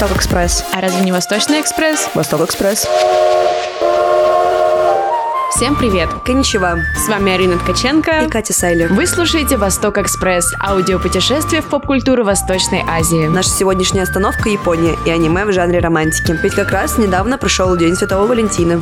Восток 0.00 0.16
Экспресс. 0.16 0.64
А 0.72 0.80
разве 0.80 1.04
не 1.04 1.12
Восточный 1.12 1.60
экспресс? 1.60 2.08
Восток 2.14 2.40
Экспресс. 2.40 2.88
Всем 5.54 5.76
привет! 5.76 6.08
Коничева. 6.24 6.78
С 6.96 7.06
вами 7.06 7.32
Арина 7.32 7.58
Ткаченко. 7.58 8.22
И 8.22 8.28
Катя 8.30 8.54
Сайли. 8.54 8.86
Вы 8.86 9.06
слушаете 9.06 9.58
«Восток 9.58 9.98
Экспресс»– 9.98 10.46
аудиопутешествие 10.58 11.60
в 11.60 11.66
поп-культуру 11.66 12.24
Восточной 12.24 12.82
Азии. 12.88 13.26
Наша 13.26 13.50
сегодняшняя 13.50 14.04
остановка– 14.04 14.48
Япония 14.50 14.96
и 15.04 15.10
аниме 15.10 15.44
в 15.44 15.52
жанре 15.52 15.80
романтики. 15.80 16.34
Ведь 16.42 16.54
как 16.54 16.70
раз 16.70 16.96
недавно 16.96 17.36
прошел 17.36 17.76
День 17.76 17.94
Святого 17.94 18.26
Валентина. 18.26 18.80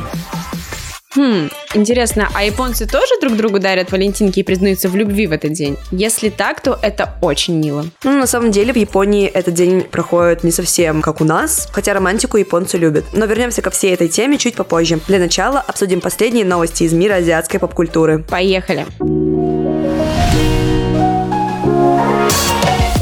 Хм, 1.19 1.49
интересно, 1.73 2.29
а 2.33 2.45
японцы 2.45 2.87
тоже 2.87 3.19
друг 3.19 3.35
другу 3.35 3.59
дарят 3.59 3.91
валентинки 3.91 4.39
и 4.39 4.43
признаются 4.43 4.87
в 4.87 4.95
любви 4.95 5.27
в 5.27 5.33
этот 5.33 5.51
день? 5.51 5.75
Если 5.91 6.29
так, 6.29 6.61
то 6.61 6.79
это 6.81 7.13
очень 7.21 7.57
мило. 7.57 7.85
Ну, 8.05 8.17
на 8.17 8.25
самом 8.25 8.51
деле, 8.51 8.71
в 8.71 8.77
Японии 8.77 9.27
этот 9.27 9.53
день 9.53 9.81
проходит 9.81 10.45
не 10.45 10.51
совсем 10.51 11.01
как 11.01 11.19
у 11.19 11.25
нас, 11.25 11.67
хотя 11.73 11.93
романтику 11.93 12.37
японцы 12.37 12.77
любят. 12.77 13.03
Но 13.11 13.25
вернемся 13.25 13.61
ко 13.61 13.69
всей 13.69 13.93
этой 13.93 14.07
теме 14.07 14.37
чуть 14.37 14.55
попозже. 14.55 15.01
Для 15.09 15.19
начала 15.19 15.59
обсудим 15.59 15.99
последние 15.99 16.45
новости 16.45 16.83
из 16.83 16.93
мира 16.93 17.15
азиатской 17.15 17.59
поп-культуры. 17.59 18.19
Поехали! 18.19 18.85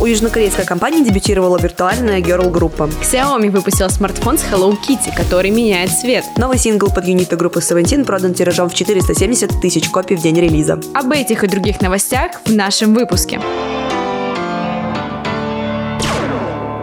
У 0.08 0.10
южнокорейской 0.10 0.64
компании 0.64 1.04
дебютировала 1.04 1.58
виртуальная 1.58 2.22
girl-группа. 2.22 2.90
Xiaomi 3.02 3.50
выпустила 3.50 3.90
смартфон 3.90 4.38
с 4.38 4.44
Hello 4.44 4.72
Kitty, 4.72 5.14
который 5.14 5.50
меняет 5.50 5.92
цвет. 5.92 6.24
Новый 6.38 6.58
сингл 6.58 6.90
под 6.90 7.06
юнита 7.06 7.36
группы 7.36 7.60
Seventeen 7.60 8.06
продан 8.06 8.34
тиражом 8.34 8.70
в 8.70 8.74
470 8.74 9.60
тысяч 9.60 9.90
копий 9.90 10.16
в 10.16 10.22
день 10.22 10.40
релиза. 10.40 10.80
Об 10.94 11.12
этих 11.12 11.44
и 11.44 11.48
других 11.48 11.82
новостях 11.82 12.40
в 12.46 12.54
нашем 12.54 12.94
выпуске. 12.94 13.42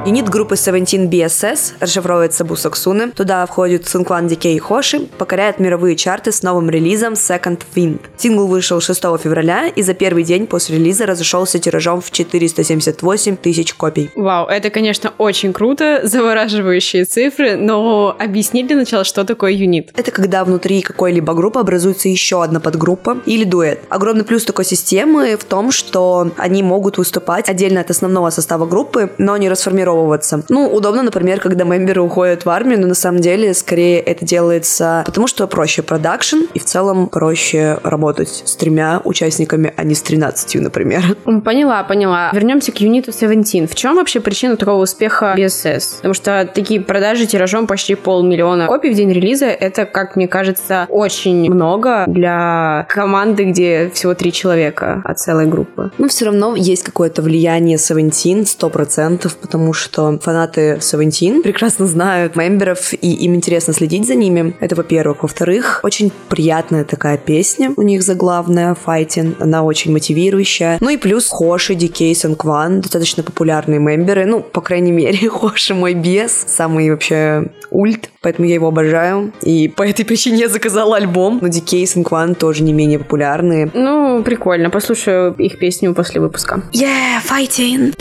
Юнит 0.06 0.28
группы 0.28 0.54
Seventeen 0.54 1.08
BSS 1.08 1.76
расшифровывается 1.80 2.44
Бусоксуны. 2.44 3.10
Туда 3.12 3.46
входит 3.46 3.88
Сункван 3.88 4.28
Дикей 4.28 4.56
и 4.56 4.58
Хоши, 4.58 5.06
покоряет 5.16 5.60
мировые 5.60 5.96
чарты 5.96 6.30
с 6.30 6.42
новым 6.42 6.68
релизом 6.68 7.14
Second 7.14 7.62
Wind. 7.74 8.00
Сингл 8.18 8.46
вышел 8.46 8.82
6 8.82 9.00
февраля 9.00 9.68
и 9.68 9.80
за 9.80 9.94
первый 9.94 10.24
день 10.24 10.46
после 10.46 10.76
релиза 10.76 11.06
разошелся 11.06 11.58
тиражом 11.58 12.02
в 12.02 12.10
478 12.10 13.36
тысяч 13.36 13.72
копий. 13.72 14.10
Вау, 14.14 14.46
это, 14.46 14.68
конечно, 14.68 15.14
очень 15.16 15.54
круто, 15.54 16.02
завораживающие 16.04 17.06
цифры, 17.06 17.56
но 17.56 18.14
объясни 18.18 18.62
для 18.62 18.76
начала, 18.76 19.04
что 19.04 19.24
такое 19.24 19.52
юнит. 19.52 19.90
Это 19.96 20.10
когда 20.10 20.44
внутри 20.44 20.82
какой-либо 20.82 21.32
группы 21.32 21.60
образуется 21.60 22.10
еще 22.10 22.44
одна 22.44 22.60
подгруппа 22.60 23.22
или 23.24 23.44
дуэт. 23.44 23.80
Огромный 23.88 24.24
плюс 24.24 24.44
такой 24.44 24.66
системы 24.66 25.38
в 25.38 25.44
том, 25.44 25.72
что 25.72 26.30
они 26.36 26.62
могут 26.62 26.98
выступать 26.98 27.48
отдельно 27.48 27.80
от 27.80 27.90
основного 27.90 28.28
состава 28.28 28.66
группы, 28.66 29.10
но 29.16 29.38
не 29.38 29.48
расформировываться. 29.94 30.42
Ну, 30.48 30.68
удобно, 30.68 31.02
например, 31.02 31.40
когда 31.40 31.64
мемберы 31.64 32.02
уходят 32.02 32.44
в 32.44 32.50
армию, 32.50 32.80
но 32.80 32.86
на 32.88 32.94
самом 32.94 33.20
деле 33.20 33.54
скорее 33.54 34.00
это 34.00 34.24
делается 34.24 35.02
потому, 35.06 35.26
что 35.26 35.46
проще 35.46 35.82
продакшн 35.82 36.38
и 36.52 36.58
в 36.58 36.64
целом 36.64 37.08
проще 37.08 37.78
работать 37.82 38.42
с 38.44 38.56
тремя 38.56 39.00
участниками, 39.04 39.72
а 39.76 39.84
не 39.84 39.94
с 39.94 40.02
13, 40.02 40.60
например. 40.60 41.16
Поняла, 41.44 41.82
поняла. 41.84 42.30
Вернемся 42.32 42.72
к 42.72 42.80
юниту 42.80 43.10
Seventeen. 43.10 43.66
В 43.66 43.74
чем 43.74 43.96
вообще 43.96 44.20
причина 44.20 44.56
такого 44.56 44.82
успеха 44.82 45.34
BSS? 45.36 45.96
Потому 45.96 46.14
что 46.14 46.48
такие 46.52 46.80
продажи 46.80 47.26
тиражом 47.26 47.66
почти 47.66 47.94
полмиллиона 47.94 48.66
копий 48.66 48.90
в 48.90 48.94
день 48.94 49.12
релиза, 49.12 49.46
это, 49.46 49.84
как 49.86 50.16
мне 50.16 50.28
кажется, 50.28 50.86
очень 50.88 51.50
много 51.50 52.04
для 52.06 52.86
команды, 52.88 53.44
где 53.44 53.90
всего 53.90 54.14
три 54.14 54.32
человека 54.32 55.02
от 55.04 55.18
целой 55.18 55.46
группы. 55.46 55.90
Но 55.98 56.08
все 56.08 56.26
равно 56.26 56.56
есть 56.56 56.82
какое-то 56.82 57.22
влияние 57.22 57.76
Seventeen, 57.76 58.44
100%, 58.44 59.30
потому 59.40 59.72
что 59.72 59.83
фанаты 59.92 60.78
Seventeen 60.80 61.42
прекрасно 61.42 61.86
знают 61.86 62.36
мемберов, 62.36 62.92
и 62.92 63.12
им 63.12 63.34
интересно 63.34 63.72
следить 63.72 64.06
за 64.06 64.14
ними. 64.14 64.56
Это 64.60 64.74
во-первых. 64.74 65.22
Во-вторых, 65.22 65.80
очень 65.82 66.12
приятная 66.28 66.84
такая 66.84 67.18
песня 67.18 67.72
у 67.76 67.82
них 67.82 68.02
заглавная, 68.02 68.74
Fighting. 68.74 69.36
Она 69.40 69.62
очень 69.62 69.92
мотивирующая. 69.92 70.78
Ну 70.80 70.90
и 70.90 70.96
плюс 70.96 71.28
Хоши, 71.28 71.74
Дикей, 71.74 72.14
Санкван, 72.14 72.80
достаточно 72.80 73.22
популярные 73.22 73.78
мемберы. 73.78 74.24
Ну, 74.24 74.40
по 74.40 74.60
крайней 74.60 74.92
мере, 74.92 75.28
Хоши 75.28 75.74
мой 75.74 75.94
бес, 75.94 76.44
самый 76.46 76.90
вообще 76.90 77.46
ульт, 77.70 78.10
поэтому 78.20 78.48
я 78.48 78.54
его 78.54 78.68
обожаю. 78.68 79.32
И 79.42 79.68
по 79.68 79.82
этой 79.82 80.04
причине 80.04 80.38
я 80.38 80.48
заказала 80.48 80.96
альбом. 80.96 81.38
Но 81.42 81.48
Дикей 81.48 81.82
и 81.82 81.86
Санкван 81.86 82.34
тоже 82.34 82.62
не 82.62 82.72
менее 82.72 82.98
популярные. 82.98 83.70
Ну, 83.74 84.22
прикольно. 84.22 84.70
Послушаю 84.70 85.34
их 85.34 85.58
песню 85.58 85.94
после 85.94 86.20
выпуска. 86.20 86.62
Yeah, 86.72 87.20
fighting! 87.28 87.94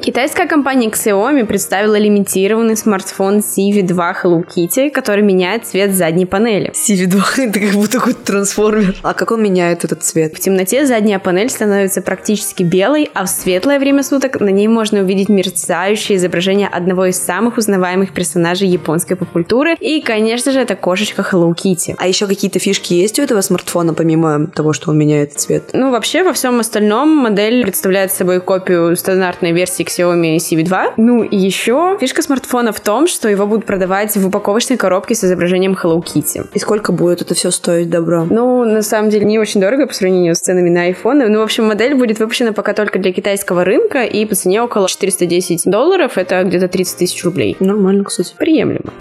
Китайская 0.00 0.46
компания 0.46 0.88
Xiaomi 0.88 1.46
представила 1.46 1.98
лимитированный 1.98 2.76
смартфон 2.76 3.38
CV2 3.38 4.14
Hello 4.22 4.44
Kitty, 4.46 4.90
который 4.90 5.22
меняет 5.22 5.66
цвет 5.66 5.94
задней 5.94 6.26
панели. 6.26 6.70
CV2, 6.70 7.22
это 7.38 7.60
как 7.60 7.72
будто 7.72 7.98
какой-то 7.98 8.24
трансформер. 8.24 8.94
А 9.02 9.14
как 9.14 9.32
он 9.32 9.42
меняет 9.42 9.84
этот 9.84 10.04
цвет? 10.04 10.36
В 10.36 10.40
темноте 10.40 10.86
задняя 10.86 11.18
панель 11.18 11.50
становится 11.50 12.02
практически 12.02 12.62
белой, 12.62 13.10
а 13.14 13.24
в 13.24 13.28
светлое 13.28 13.78
время 13.78 14.02
суток 14.02 14.38
на 14.40 14.50
ней 14.50 14.68
можно 14.68 15.00
увидеть 15.00 15.28
мерцающее 15.28 16.18
изображение 16.18 16.68
одного 16.68 17.06
из 17.06 17.16
самых 17.16 17.56
узнаваемых 17.56 18.12
персонажей 18.12 18.68
японской 18.68 19.16
поп-культуры. 19.16 19.74
И, 19.80 20.00
конечно 20.02 20.52
же, 20.52 20.60
это 20.60 20.76
кошечка 20.76 21.26
Hello 21.28 21.52
Kitty. 21.52 21.94
А 21.98 22.06
еще 22.06 22.26
какие-то 22.26 22.58
фишки 22.58 22.94
есть 22.94 23.18
у 23.18 23.22
этого 23.22 23.40
смартфона, 23.40 23.94
помимо 23.94 24.46
того, 24.48 24.72
что 24.72 24.90
он 24.90 24.98
меняет 24.98 25.32
цвет? 25.40 25.70
Ну, 25.72 25.90
вообще, 25.90 26.22
во 26.22 26.32
всем 26.32 26.60
остальном 26.60 27.08
модель 27.08 27.62
представляет 27.62 28.12
собой 28.12 28.40
копию 28.40 28.94
стандартной 28.94 29.52
версии 29.52 29.85
Xiaomi 29.86 30.36
CV2. 30.36 30.92
Ну, 30.96 31.22
и 31.22 31.36
еще 31.36 31.96
фишка 32.00 32.22
смартфона 32.22 32.72
в 32.72 32.80
том, 32.80 33.06
что 33.06 33.28
его 33.28 33.46
будут 33.46 33.66
продавать 33.66 34.16
в 34.16 34.26
упаковочной 34.26 34.76
коробке 34.76 35.14
с 35.14 35.24
изображением 35.24 35.72
Hello 35.72 36.02
Kitty. 36.02 36.48
И 36.52 36.58
сколько 36.58 36.92
будет 36.92 37.22
это 37.22 37.34
все 37.34 37.50
стоить 37.50 37.90
добро? 37.90 38.26
Ну, 38.28 38.64
на 38.64 38.82
самом 38.82 39.10
деле, 39.10 39.24
не 39.24 39.38
очень 39.38 39.60
дорого 39.60 39.86
по 39.86 39.94
сравнению 39.94 40.34
с 40.34 40.40
ценами 40.40 40.70
на 40.70 40.82
айфоны. 40.82 41.28
Ну, 41.28 41.40
в 41.40 41.42
общем, 41.42 41.66
модель 41.66 41.94
будет 41.94 42.18
выпущена 42.18 42.52
пока 42.52 42.72
только 42.72 42.98
для 42.98 43.12
китайского 43.12 43.64
рынка 43.64 44.02
и 44.04 44.24
по 44.24 44.34
цене 44.34 44.62
около 44.62 44.88
410 44.88 45.70
долларов. 45.70 46.18
Это 46.18 46.42
где-то 46.44 46.68
30 46.68 46.98
тысяч 46.98 47.24
рублей. 47.24 47.56
Нормально, 47.60 48.04
кстати. 48.04 48.34
Приемлемо. 48.36 48.92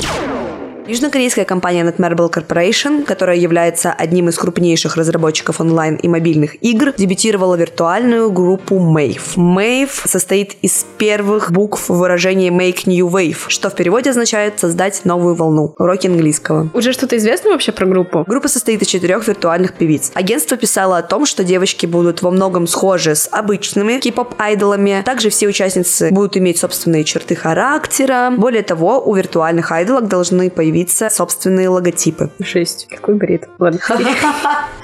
Южнокорейская 0.88 1.46
компания 1.46 1.84
Netmarble 1.84 2.31
Corporation, 2.31 3.06
которая 3.06 3.38
является 3.38 3.91
одним 3.91 4.29
из 4.29 4.38
крупнейших 4.38 4.97
разработчиков 4.97 5.59
онлайн 5.59 5.96
и 5.96 6.07
мобильных 6.07 6.63
игр, 6.63 6.94
дебютировала 6.96 7.56
виртуальную 7.56 8.31
группу 8.31 8.75
MAVE. 8.75 9.35
MAVE 9.35 9.90
состоит 10.07 10.56
из 10.62 10.85
первых 11.00 11.51
букв 11.51 11.90
выражения 11.90 12.50
Make 12.50 12.84
New 12.85 13.07
Wave, 13.07 13.46
что 13.47 13.72
в 13.72 13.73
переводе 13.73 14.12
означает 14.12 14.59
создать 14.59 15.06
новую 15.06 15.34
волну. 15.34 15.73
Уроки 15.79 16.06
английского. 16.06 16.69
Уже 16.75 16.94
что-то 16.94 17.17
известно 17.17 17.50
вообще 17.50 17.72
про 17.72 17.88
группу? 17.88 18.23
Группа 18.28 18.47
состоит 18.47 18.84
из 18.84 18.88
четырех 18.88 19.28
виртуальных 19.28 19.73
певиц. 19.73 20.12
Агентство 20.13 20.56
писало 20.56 21.00
о 21.00 21.02
том, 21.02 21.25
что 21.25 21.44
девочки 21.44 21.88
будут 21.88 22.22
во 22.22 22.29
многом 22.29 22.67
схожи 22.67 23.16
с 23.16 23.28
обычными 23.31 23.97
кей-поп-айдолами. 24.00 25.02
Также 25.03 25.31
все 25.31 25.47
участницы 25.47 26.12
будут 26.12 26.38
иметь 26.38 26.59
собственные 26.59 27.06
черты 27.06 27.34
характера. 27.34 28.31
Более 28.38 28.62
того, 28.62 29.02
у 29.03 29.16
виртуальных 29.16 29.72
айдолок 29.72 30.07
должны 30.07 30.52
появиться 30.52 30.75
собственные 31.09 31.69
логотипы. 31.69 32.30
Жесть. 32.40 32.88
Какой 32.90 33.16
бред. 33.16 33.50
Ладно. 33.59 33.80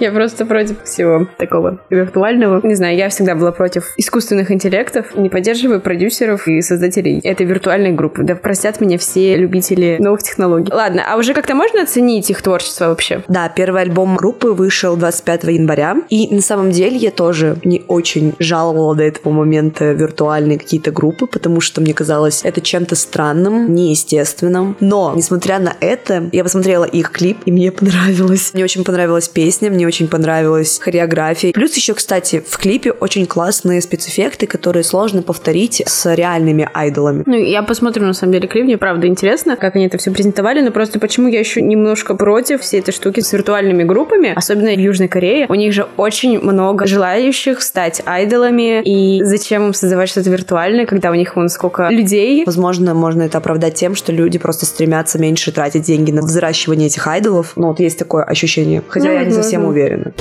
Я 0.00 0.12
просто 0.12 0.46
против 0.46 0.82
всего 0.84 1.26
такого 1.38 1.80
виртуального. 1.90 2.60
Не 2.66 2.74
знаю, 2.74 2.96
я 2.96 3.08
всегда 3.08 3.34
была 3.34 3.52
против 3.52 3.92
искусственных 3.96 4.50
интеллектов. 4.50 5.16
Не 5.16 5.28
поддерживаю 5.28 5.80
продюсеров 5.80 6.46
и 6.48 6.60
создателей 6.60 7.20
этой 7.20 7.46
виртуальной 7.46 7.92
группы. 7.92 8.22
Да 8.22 8.34
простят 8.34 8.80
меня 8.80 8.98
все 8.98 9.36
любители 9.36 9.96
новых 10.00 10.22
технологий. 10.22 10.72
Ладно, 10.72 11.04
а 11.08 11.16
уже 11.16 11.34
как-то 11.34 11.54
можно 11.54 11.82
оценить 11.82 12.30
их 12.30 12.42
творчество 12.42 12.86
вообще? 12.86 13.22
Да, 13.28 13.48
первый 13.48 13.82
альбом 13.82 14.16
группы 14.16 14.48
вышел 14.48 14.96
25 14.96 15.44
января. 15.44 15.96
И 16.08 16.34
на 16.34 16.42
самом 16.42 16.70
деле 16.70 16.96
я 16.96 17.10
тоже 17.10 17.56
не 17.64 17.82
очень 17.88 18.34
жаловала 18.38 18.94
до 18.94 19.04
этого 19.04 19.32
момента 19.32 19.92
виртуальные 19.92 20.58
какие-то 20.58 20.90
группы, 20.90 21.26
потому 21.26 21.60
что 21.60 21.80
мне 21.80 21.94
казалось 21.94 22.40
это 22.44 22.60
чем-то 22.60 22.96
странным, 22.96 23.74
неестественным. 23.74 24.76
Но, 24.80 25.12
несмотря 25.14 25.58
на 25.58 25.74
это, 25.80 26.28
я 26.32 26.42
посмотрела 26.42 26.84
их 26.84 27.10
клип, 27.10 27.38
и 27.46 27.52
мне 27.52 27.70
понравилось. 27.72 28.52
Мне 28.54 28.64
очень 28.64 28.84
понравилась 28.84 29.28
песня, 29.28 29.53
мне 29.62 29.86
очень 29.86 30.08
понравилась 30.08 30.78
хореография. 30.82 31.52
Плюс 31.52 31.74
еще, 31.74 31.94
кстати, 31.94 32.42
в 32.46 32.56
клипе 32.58 32.92
очень 32.92 33.26
классные 33.26 33.80
спецэффекты, 33.80 34.46
которые 34.46 34.84
сложно 34.84 35.22
повторить 35.22 35.82
с 35.86 36.14
реальными 36.14 36.68
айдолами. 36.72 37.22
Ну, 37.26 37.36
я 37.36 37.62
посмотрю, 37.62 38.06
на 38.06 38.12
самом 38.12 38.32
деле, 38.32 38.48
клип. 38.48 38.64
Мне 38.64 38.78
правда 38.78 39.06
интересно, 39.06 39.56
как 39.56 39.76
они 39.76 39.86
это 39.86 39.98
все 39.98 40.10
презентовали, 40.10 40.60
но 40.60 40.70
просто 40.70 40.98
почему 40.98 41.28
я 41.28 41.38
еще 41.38 41.62
немножко 41.62 42.14
против 42.14 42.62
всей 42.62 42.80
этой 42.80 42.92
штуки 42.92 43.20
с 43.20 43.32
виртуальными 43.32 43.84
группами, 43.84 44.32
особенно 44.34 44.70
в 44.70 44.78
Южной 44.78 45.08
Корее. 45.08 45.46
У 45.48 45.54
них 45.54 45.72
же 45.72 45.86
очень 45.96 46.40
много 46.40 46.86
желающих 46.86 47.62
стать 47.62 48.02
айдолами, 48.06 48.82
и 48.82 49.22
зачем 49.22 49.66
им 49.66 49.74
создавать 49.74 50.08
что-то 50.08 50.30
виртуальное, 50.30 50.86
когда 50.86 51.10
у 51.10 51.14
них 51.14 51.36
вон 51.36 51.48
сколько 51.48 51.88
людей. 51.88 52.44
Возможно, 52.46 52.94
можно 52.94 53.22
это 53.22 53.38
оправдать 53.38 53.74
тем, 53.74 53.94
что 53.94 54.12
люди 54.12 54.38
просто 54.38 54.66
стремятся 54.66 55.18
меньше 55.18 55.52
тратить 55.52 55.82
деньги 55.82 56.10
на 56.10 56.22
взращивание 56.22 56.86
этих 56.86 57.06
айдолов. 57.06 57.52
Ну, 57.56 57.68
вот 57.68 57.80
есть 57.80 57.98
такое 57.98 58.24
ощущение. 58.24 58.82
Хотя 58.88 59.08
Ну, 59.08 59.14
я 59.14 59.24
не 59.24 59.32
совсем 59.44 59.62
возможно. 59.62 59.82
уверена. 59.82 60.12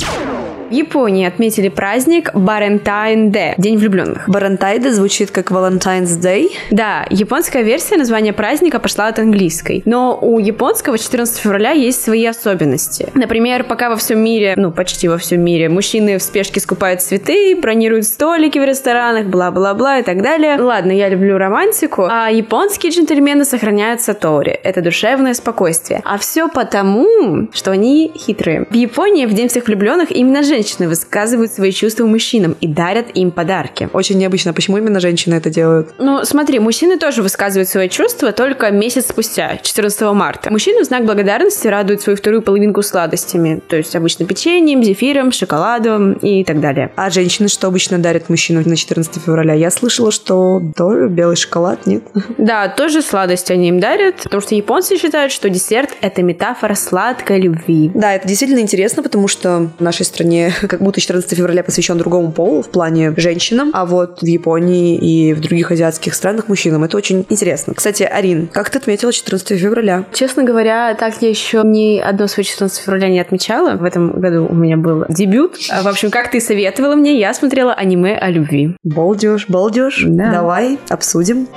Японии 0.73 1.27
отметили 1.27 1.69
праздник 1.69 2.33
Барентайн-де, 2.33 3.53
День 3.57 3.77
влюбленных. 3.77 4.27
Барентайде 4.27 4.91
звучит 4.91 5.29
как 5.29 5.51
Valentine's 5.51 6.19
Day. 6.19 6.49
Да, 6.71 7.05
японская 7.11 7.61
версия 7.61 7.95
названия 7.95 8.33
праздника 8.33 8.79
пошла 8.79 9.07
от 9.07 9.19
английской. 9.19 9.83
Но 9.85 10.17
у 10.19 10.39
японского 10.39 10.97
14 10.97 11.37
февраля 11.37 11.71
есть 11.71 12.03
свои 12.03 12.25
особенности. 12.25 13.09
Например, 13.13 13.63
пока 13.63 13.89
во 13.89 13.97
всем 13.97 14.19
мире, 14.19 14.55
ну 14.57 14.71
почти 14.71 15.07
во 15.07 15.19
всем 15.19 15.41
мире, 15.41 15.69
мужчины 15.69 16.17
в 16.17 16.23
спешке 16.23 16.59
скупают 16.59 17.03
цветы, 17.03 17.55
бронируют 17.55 18.05
столики 18.05 18.57
в 18.57 18.63
ресторанах, 18.63 19.27
бла-бла-бла 19.27 19.99
и 19.99 20.03
так 20.03 20.23
далее. 20.23 20.57
Ладно, 20.59 20.91
я 20.91 21.07
люблю 21.07 21.37
романтику, 21.37 22.07
а 22.09 22.31
японские 22.31 22.91
джентльмены 22.91 23.45
сохраняют 23.45 24.01
сатори. 24.01 24.59
Это 24.63 24.81
душевное 24.81 25.35
спокойствие. 25.35 26.01
А 26.03 26.17
все 26.17 26.47
потому, 26.47 27.47
что 27.53 27.69
они 27.69 28.11
хитрые. 28.17 28.65
В 28.71 28.73
Японии 28.73 29.27
в 29.27 29.33
День 29.33 29.49
всех 29.49 29.67
влюбленных 29.67 30.11
именно 30.11 30.41
женщины 30.41 30.62
высказывают 30.71 31.51
свои 31.51 31.71
чувства 31.71 32.05
мужчинам 32.05 32.55
и 32.61 32.67
дарят 32.67 33.07
им 33.13 33.31
подарки. 33.31 33.89
Очень 33.93 34.17
необычно. 34.17 34.53
Почему 34.53 34.77
именно 34.77 34.99
женщины 34.99 35.35
это 35.35 35.49
делают? 35.49 35.93
Ну, 35.99 36.23
смотри, 36.25 36.59
мужчины 36.59 36.97
тоже 36.97 37.21
высказывают 37.21 37.69
свои 37.69 37.89
чувства 37.89 38.31
только 38.31 38.71
месяц 38.71 39.07
спустя, 39.07 39.57
14 39.61 40.01
марта. 40.13 40.51
Мужчины 40.51 40.81
в 40.81 40.85
знак 40.85 41.05
благодарности 41.05 41.67
радуют 41.67 42.01
свою 42.01 42.17
вторую 42.17 42.41
половинку 42.41 42.81
сладостями, 42.81 43.61
то 43.67 43.75
есть 43.75 43.95
обычно 43.95 44.25
печеньем, 44.25 44.83
зефиром, 44.83 45.31
шоколадом 45.31 46.13
и 46.13 46.43
так 46.43 46.59
далее. 46.59 46.91
А 46.95 47.09
женщины 47.09 47.47
что 47.47 47.67
обычно 47.67 47.99
дарят 47.99 48.29
мужчину 48.29 48.61
на 48.65 48.75
14 48.75 49.21
февраля? 49.23 49.53
Я 49.53 49.71
слышала, 49.71 50.11
что 50.11 50.61
тоже 50.75 51.07
белый 51.07 51.35
шоколад, 51.35 51.85
нет? 51.85 52.03
Да, 52.37 52.67
тоже 52.67 53.01
сладости 53.01 53.53
они 53.53 53.69
им 53.69 53.79
дарят, 53.79 54.23
потому 54.23 54.41
что 54.41 54.55
японцы 54.55 54.97
считают, 54.97 55.31
что 55.31 55.49
десерт— 55.49 55.91
это 56.01 56.23
метафора 56.23 56.75
сладкой 56.75 57.39
любви. 57.39 57.91
Да, 57.93 58.13
это 58.13 58.27
действительно 58.27 58.59
интересно, 58.59 59.03
потому 59.03 59.27
что 59.27 59.69
в 59.77 59.81
нашей 59.81 60.05
стране 60.05 60.42
как 60.67 60.81
будто 60.81 60.99
14 60.99 61.37
февраля 61.37 61.63
посвящен 61.63 61.97
другому 61.97 62.31
полу 62.31 62.61
в 62.61 62.69
плане 62.69 63.13
женщинам, 63.17 63.71
а 63.73 63.85
вот 63.85 64.21
в 64.21 64.25
Японии 64.25 64.97
и 64.97 65.33
в 65.33 65.41
других 65.41 65.71
азиатских 65.71 66.13
странах 66.13 66.47
мужчинам. 66.47 66.83
Это 66.83 66.97
очень 66.97 67.25
интересно. 67.29 67.73
Кстати, 67.73 68.03
Арин, 68.03 68.47
как 68.47 68.69
ты 68.69 68.77
отметила 68.79 69.11
14 69.13 69.59
февраля? 69.59 70.05
Честно 70.13 70.43
говоря, 70.43 70.95
так 70.95 71.21
я 71.21 71.29
еще 71.29 71.61
ни 71.63 71.99
одно 71.99 72.27
свое 72.27 72.45
14 72.45 72.83
февраля 72.83 73.09
не 73.09 73.19
отмечала. 73.19 73.75
В 73.75 73.83
этом 73.83 74.19
году 74.19 74.47
у 74.49 74.55
меня 74.55 74.77
был 74.77 75.05
дебют. 75.09 75.57
А, 75.69 75.83
В 75.83 75.87
общем, 75.87 76.09
как 76.09 76.31
ты 76.31 76.39
советовала 76.39 76.95
мне, 76.95 77.19
я 77.19 77.33
смотрела 77.33 77.73
аниме 77.73 78.17
о 78.17 78.29
любви. 78.29 78.75
Балдеж, 78.83 79.47
балдеж. 79.47 80.03
Да. 80.07 80.31
Давай 80.31 80.79
обсудим. 80.89 81.47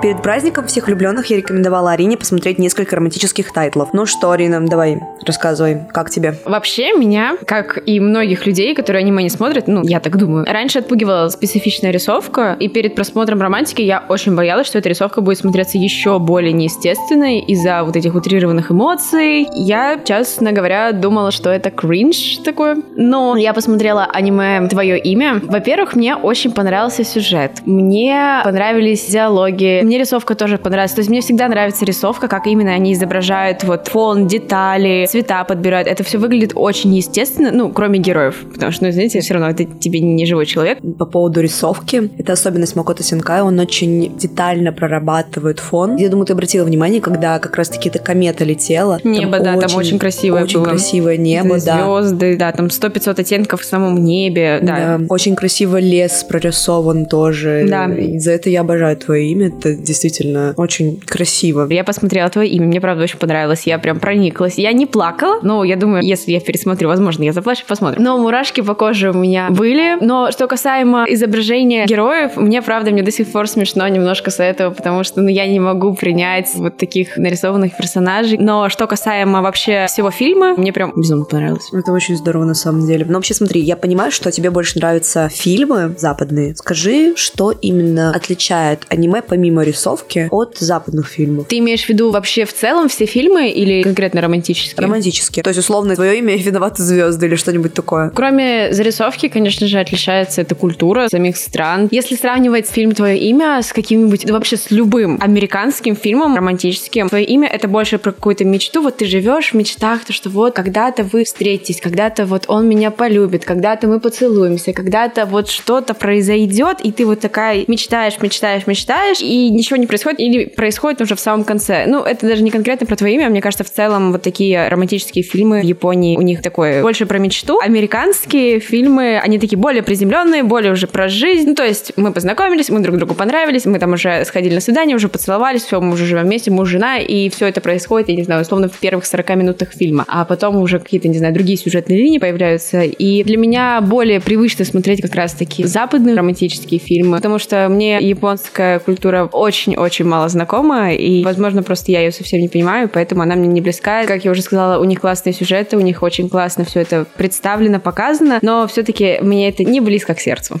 Перед 0.00 0.22
праздником 0.22 0.68
всех 0.68 0.86
влюбленных 0.86 1.26
я 1.26 1.38
рекомендовала 1.38 1.90
Арине 1.90 2.16
посмотреть 2.16 2.58
несколько 2.58 2.94
романтических 2.94 3.52
тайтлов. 3.52 3.88
Ну 3.92 4.06
что, 4.06 4.30
Арина, 4.30 4.64
давай, 4.64 5.00
рассказывай, 5.26 5.80
как 5.92 6.08
тебе? 6.08 6.36
Вообще, 6.44 6.92
меня, 6.92 7.36
как 7.44 7.82
и 7.84 7.98
многих 7.98 8.46
людей, 8.46 8.76
которые 8.76 9.02
аниме 9.02 9.24
не 9.24 9.28
смотрят, 9.28 9.66
ну, 9.66 9.82
я 9.82 9.98
так 9.98 10.16
думаю, 10.16 10.44
раньше 10.44 10.78
отпугивала 10.78 11.28
специфичная 11.30 11.90
рисовка, 11.90 12.56
и 12.60 12.68
перед 12.68 12.94
просмотром 12.94 13.42
романтики 13.42 13.82
я 13.82 14.04
очень 14.08 14.36
боялась, 14.36 14.68
что 14.68 14.78
эта 14.78 14.88
рисовка 14.88 15.20
будет 15.20 15.38
смотреться 15.38 15.78
еще 15.78 16.20
более 16.20 16.52
неестественной 16.52 17.40
из-за 17.40 17.82
вот 17.82 17.96
этих 17.96 18.14
утрированных 18.14 18.70
эмоций. 18.70 19.48
Я, 19.52 19.98
честно 20.04 20.52
говоря, 20.52 20.92
думала, 20.92 21.32
что 21.32 21.50
это 21.50 21.70
кринж 21.70 22.38
такой. 22.44 22.76
Но 22.94 23.36
я 23.36 23.52
посмотрела 23.52 24.04
аниме 24.04 24.68
«Твое 24.68 24.96
имя». 24.96 25.40
Во-первых, 25.42 25.96
мне 25.96 26.14
очень 26.14 26.52
понравился 26.52 27.02
сюжет. 27.02 27.62
Мне 27.66 28.40
понравились 28.44 29.04
диалоги. 29.06 29.87
Мне 29.88 29.96
рисовка 29.96 30.34
тоже 30.34 30.58
понравилась. 30.58 30.92
То 30.92 30.98
есть 30.98 31.08
мне 31.08 31.22
всегда 31.22 31.48
нравится 31.48 31.82
рисовка, 31.86 32.28
как 32.28 32.46
именно 32.46 32.74
они 32.74 32.92
изображают 32.92 33.64
вот 33.64 33.88
фон, 33.88 34.26
детали, 34.26 35.06
цвета 35.08 35.44
подбирают. 35.44 35.88
Это 35.88 36.04
все 36.04 36.18
выглядит 36.18 36.52
очень 36.54 36.94
естественно, 36.94 37.50
ну, 37.52 37.72
кроме 37.72 37.98
героев. 37.98 38.36
Потому 38.52 38.70
что, 38.70 38.84
ну, 38.84 38.92
знаете, 38.92 39.20
все 39.20 39.32
равно 39.32 39.48
это 39.48 39.64
тебе 39.64 40.00
не 40.00 40.26
живой 40.26 40.44
человек. 40.44 40.80
По 40.98 41.06
поводу 41.06 41.40
рисовки, 41.40 42.10
это 42.18 42.34
особенность 42.34 42.76
Макото 42.76 43.02
Синкай, 43.02 43.40
он 43.40 43.58
очень 43.58 44.14
детально 44.14 44.72
прорабатывает 44.72 45.58
фон. 45.58 45.96
Я 45.96 46.10
думаю, 46.10 46.26
ты 46.26 46.34
обратила 46.34 46.66
внимание, 46.66 47.00
когда 47.00 47.38
как 47.38 47.56
раз-таки 47.56 47.88
эта 47.88 47.98
комета 47.98 48.44
летела. 48.44 49.00
Небо, 49.04 49.40
да, 49.40 49.56
там 49.56 49.74
очень 49.74 49.98
красивое 49.98 50.42
Очень 50.44 50.58
было. 50.58 50.66
красивое 50.66 51.16
небо, 51.16 51.58
да. 51.64 52.02
Звезды, 52.02 52.36
да, 52.36 52.52
там 52.52 52.66
100-500 52.66 53.20
оттенков 53.20 53.62
в 53.62 53.64
самом 53.64 54.04
небе, 54.04 54.58
да. 54.60 54.98
Да, 54.98 55.00
очень 55.08 55.34
красиво 55.34 55.78
лес 55.78 56.26
прорисован 56.28 57.06
тоже. 57.06 57.64
Да. 57.66 57.86
И 57.86 58.18
за 58.18 58.32
это 58.32 58.50
я 58.50 58.60
обожаю 58.60 58.98
твое 58.98 59.28
имя. 59.28 59.46
Это 59.46 59.77
действительно 59.78 60.54
очень 60.56 61.00
красиво. 61.00 61.66
Я 61.70 61.84
посмотрела 61.84 62.28
твое 62.30 62.48
имя, 62.50 62.66
мне 62.66 62.80
правда 62.80 63.04
очень 63.04 63.18
понравилось, 63.18 63.62
я 63.64 63.78
прям 63.78 64.00
прониклась. 64.00 64.58
Я 64.58 64.72
не 64.72 64.86
плакала, 64.86 65.38
но 65.42 65.64
я 65.64 65.76
думаю, 65.76 66.02
если 66.02 66.32
я 66.32 66.40
пересмотрю, 66.40 66.88
возможно, 66.88 67.22
я 67.24 67.32
заплачу, 67.32 67.64
посмотрим. 67.66 68.02
Но 68.02 68.18
мурашки 68.18 68.60
по 68.60 68.74
коже 68.74 69.10
у 69.10 69.14
меня 69.14 69.48
были. 69.50 70.02
Но 70.04 70.30
что 70.30 70.46
касаемо 70.46 71.04
изображения 71.08 71.86
героев, 71.86 72.36
мне 72.36 72.62
правда, 72.62 72.90
мне 72.90 73.02
до 73.02 73.10
сих 73.10 73.28
пор 73.28 73.48
смешно 73.48 73.86
немножко 73.88 74.30
с 74.30 74.40
этого, 74.40 74.72
потому 74.72 75.04
что 75.04 75.20
ну, 75.20 75.28
я 75.28 75.46
не 75.46 75.60
могу 75.60 75.94
принять 75.94 76.50
вот 76.54 76.76
таких 76.76 77.16
нарисованных 77.16 77.76
персонажей. 77.76 78.38
Но 78.38 78.68
что 78.68 78.86
касаемо 78.86 79.42
вообще 79.42 79.86
всего 79.88 80.10
фильма, 80.10 80.54
мне 80.56 80.72
прям 80.72 80.92
безумно 80.96 81.24
понравилось. 81.24 81.68
Это 81.72 81.92
очень 81.92 82.16
здорово 82.16 82.44
на 82.44 82.54
самом 82.54 82.86
деле. 82.86 83.04
Но 83.04 83.14
вообще 83.14 83.34
смотри, 83.34 83.60
я 83.60 83.76
понимаю, 83.76 84.10
что 84.10 84.30
тебе 84.30 84.50
больше 84.50 84.78
нравятся 84.78 85.28
фильмы 85.28 85.94
западные. 85.98 86.54
Скажи, 86.56 87.14
что 87.16 87.52
именно 87.52 88.12
отличает 88.14 88.86
аниме 88.88 89.22
помимо 89.22 89.64
рисовки 89.68 90.28
от 90.30 90.58
западных 90.58 91.08
фильмов? 91.08 91.46
Ты 91.48 91.58
имеешь 91.58 91.84
в 91.84 91.88
виду 91.88 92.10
вообще 92.10 92.44
в 92.44 92.52
целом 92.52 92.88
все 92.88 93.06
фильмы 93.06 93.48
или 93.48 93.82
конкретно 93.82 94.20
романтические? 94.20 94.82
Романтические. 94.82 95.42
То 95.42 95.50
есть, 95.50 95.60
условно, 95.60 95.94
твое 95.94 96.18
имя 96.18 96.36
виноваты 96.36 96.82
звезды 96.82 97.26
или 97.26 97.36
что-нибудь 97.36 97.74
такое. 97.74 98.10
Кроме 98.10 98.72
зарисовки, 98.72 99.28
конечно 99.28 99.66
же, 99.66 99.78
отличается 99.78 100.40
эта 100.40 100.54
культура 100.54 101.08
самих 101.08 101.36
стран. 101.36 101.88
Если 101.90 102.16
сравнивать 102.16 102.68
фильм 102.68 102.92
«Твое 102.92 103.18
имя» 103.18 103.60
с 103.62 103.72
каким-нибудь, 103.72 104.26
да 104.26 104.32
вообще 104.32 104.56
с 104.56 104.70
любым 104.70 105.18
американским 105.20 105.96
фильмом 105.96 106.36
романтическим, 106.36 107.08
«Твое 107.08 107.24
имя»— 107.24 107.48
это 107.52 107.68
больше 107.68 107.98
про 107.98 108.12
какую-то 108.12 108.44
мечту. 108.44 108.82
Вот 108.82 108.98
ты 108.98 109.06
живешь 109.06 109.52
в 109.52 109.54
мечтах, 109.54 110.04
то 110.04 110.12
что 110.12 110.30
вот 110.30 110.54
когда-то 110.54 111.04
вы 111.04 111.24
встретитесь, 111.24 111.80
когда-то 111.80 112.26
вот 112.26 112.44
он 112.48 112.68
меня 112.68 112.90
полюбит, 112.90 113.44
когда-то 113.44 113.86
мы 113.86 114.00
поцелуемся, 114.00 114.72
когда-то 114.72 115.26
вот 115.26 115.48
что-то 115.48 115.94
произойдет, 115.94 116.80
и 116.82 116.92
ты 116.92 117.06
вот 117.06 117.20
такая 117.20 117.64
мечтаешь, 117.66 118.20
мечтаешь, 118.20 118.66
мечтаешь, 118.66 119.20
и 119.20 119.50
ничего 119.58 119.76
не 119.76 119.86
происходит, 119.86 120.20
или 120.20 120.46
происходит 120.46 121.00
уже 121.00 121.14
в 121.14 121.20
самом 121.20 121.44
конце. 121.44 121.84
Ну, 121.86 122.02
это 122.02 122.26
даже 122.26 122.42
не 122.42 122.50
конкретно 122.50 122.86
про 122.86 122.96
твое 122.96 123.14
имя, 123.14 123.28
мне 123.28 123.42
кажется, 123.42 123.64
в 123.64 123.70
целом 123.70 124.12
вот 124.12 124.22
такие 124.22 124.68
романтические 124.68 125.24
фильмы 125.24 125.60
в 125.60 125.64
Японии, 125.64 126.16
у 126.16 126.22
них 126.22 126.42
такое 126.42 126.82
больше 126.82 127.06
про 127.06 127.18
мечту. 127.18 127.58
Американские 127.60 128.60
фильмы, 128.60 129.18
они 129.18 129.38
такие 129.38 129.58
более 129.58 129.82
приземленные, 129.82 130.44
более 130.44 130.72
уже 130.72 130.86
про 130.86 131.08
жизнь. 131.08 131.48
Ну, 131.48 131.54
то 131.54 131.64
есть 131.64 131.92
мы 131.96 132.12
познакомились, 132.12 132.70
мы 132.70 132.80
друг 132.80 132.96
другу 132.96 133.14
понравились, 133.14 133.66
мы 133.66 133.78
там 133.78 133.92
уже 133.92 134.24
сходили 134.24 134.54
на 134.54 134.60
свидание, 134.60 134.96
уже 134.96 135.08
поцеловались, 135.08 135.64
все, 135.64 135.80
мы 135.80 135.92
уже 135.92 136.06
живем 136.06 136.24
вместе, 136.24 136.50
муж, 136.50 136.68
жена, 136.68 136.98
и 136.98 137.28
все 137.28 137.46
это 137.46 137.60
происходит, 137.60 138.08
я 138.08 138.16
не 138.16 138.22
знаю, 138.22 138.42
условно, 138.42 138.68
в 138.68 138.78
первых 138.78 139.06
40 139.06 139.36
минутах 139.36 139.72
фильма. 139.72 140.04
А 140.06 140.24
потом 140.24 140.56
уже 140.56 140.78
какие-то, 140.78 141.08
не 141.08 141.18
знаю, 141.18 141.34
другие 141.34 141.58
сюжетные 141.58 141.98
линии 141.98 142.18
появляются. 142.18 142.82
И 142.82 143.24
для 143.24 143.36
меня 143.36 143.80
более 143.80 144.20
привычно 144.20 144.64
смотреть 144.64 145.02
как 145.02 145.14
раз-таки 145.14 145.64
западные 145.64 146.14
романтические 146.14 146.78
фильмы, 146.78 147.16
потому 147.16 147.38
что 147.38 147.68
мне 147.68 147.98
японская 147.98 148.78
культура 148.78 149.28
очень-очень 149.48 150.04
мало 150.04 150.28
знакома, 150.28 150.92
и, 150.92 151.24
возможно, 151.24 151.62
просто 151.62 151.90
я 151.90 152.00
ее 152.00 152.12
совсем 152.12 152.40
не 152.40 152.48
понимаю, 152.48 152.88
поэтому 152.88 153.22
она 153.22 153.34
мне 153.34 153.48
не 153.48 153.60
близка. 153.60 154.04
Как 154.04 154.24
я 154.24 154.30
уже 154.30 154.42
сказала, 154.42 154.78
у 154.80 154.84
них 154.84 155.00
классные 155.00 155.32
сюжеты, 155.32 155.76
у 155.76 155.80
них 155.80 156.02
очень 156.02 156.28
классно 156.28 156.64
все 156.64 156.80
это 156.80 157.06
представлено, 157.16 157.80
показано, 157.80 158.38
но 158.42 158.66
все-таки 158.68 159.18
мне 159.22 159.48
это 159.48 159.64
не 159.64 159.80
близко 159.80 160.14
к 160.14 160.20
сердцу. 160.20 160.60